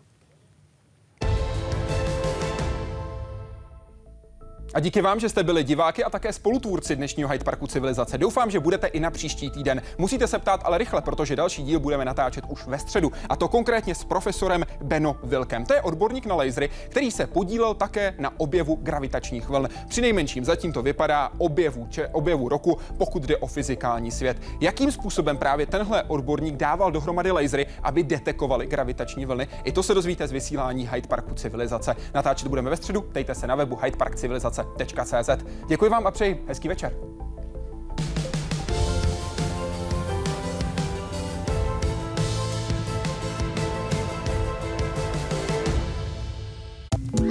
[4.74, 8.18] A díky vám, že jste byli diváky a také spolutvůrci dnešního Hyde Parku civilizace.
[8.18, 9.82] Doufám, že budete i na příští týden.
[9.98, 13.12] Musíte se ptát ale rychle, protože další díl budeme natáčet už ve středu.
[13.28, 15.66] A to konkrétně s profesorem Beno Vilkem.
[15.66, 19.68] To je odborník na lasery, který se podílel také na objevu gravitačních vln.
[19.88, 24.36] Při nejmenším zatím to vypadá objevu, če, objevu roku, pokud jde o fyzikální svět.
[24.60, 29.48] Jakým způsobem právě tenhle odborník dával dohromady lasery, aby detekovali gravitační vlny?
[29.64, 31.96] I to se dozvíte z vysílání Hyde Parku civilizace.
[32.14, 34.61] Natáčet budeme ve středu, dejte se na webu Hyde Park civilizace
[35.04, 35.44] cz.
[35.66, 36.96] Děkuji vám a přeji hezký večer.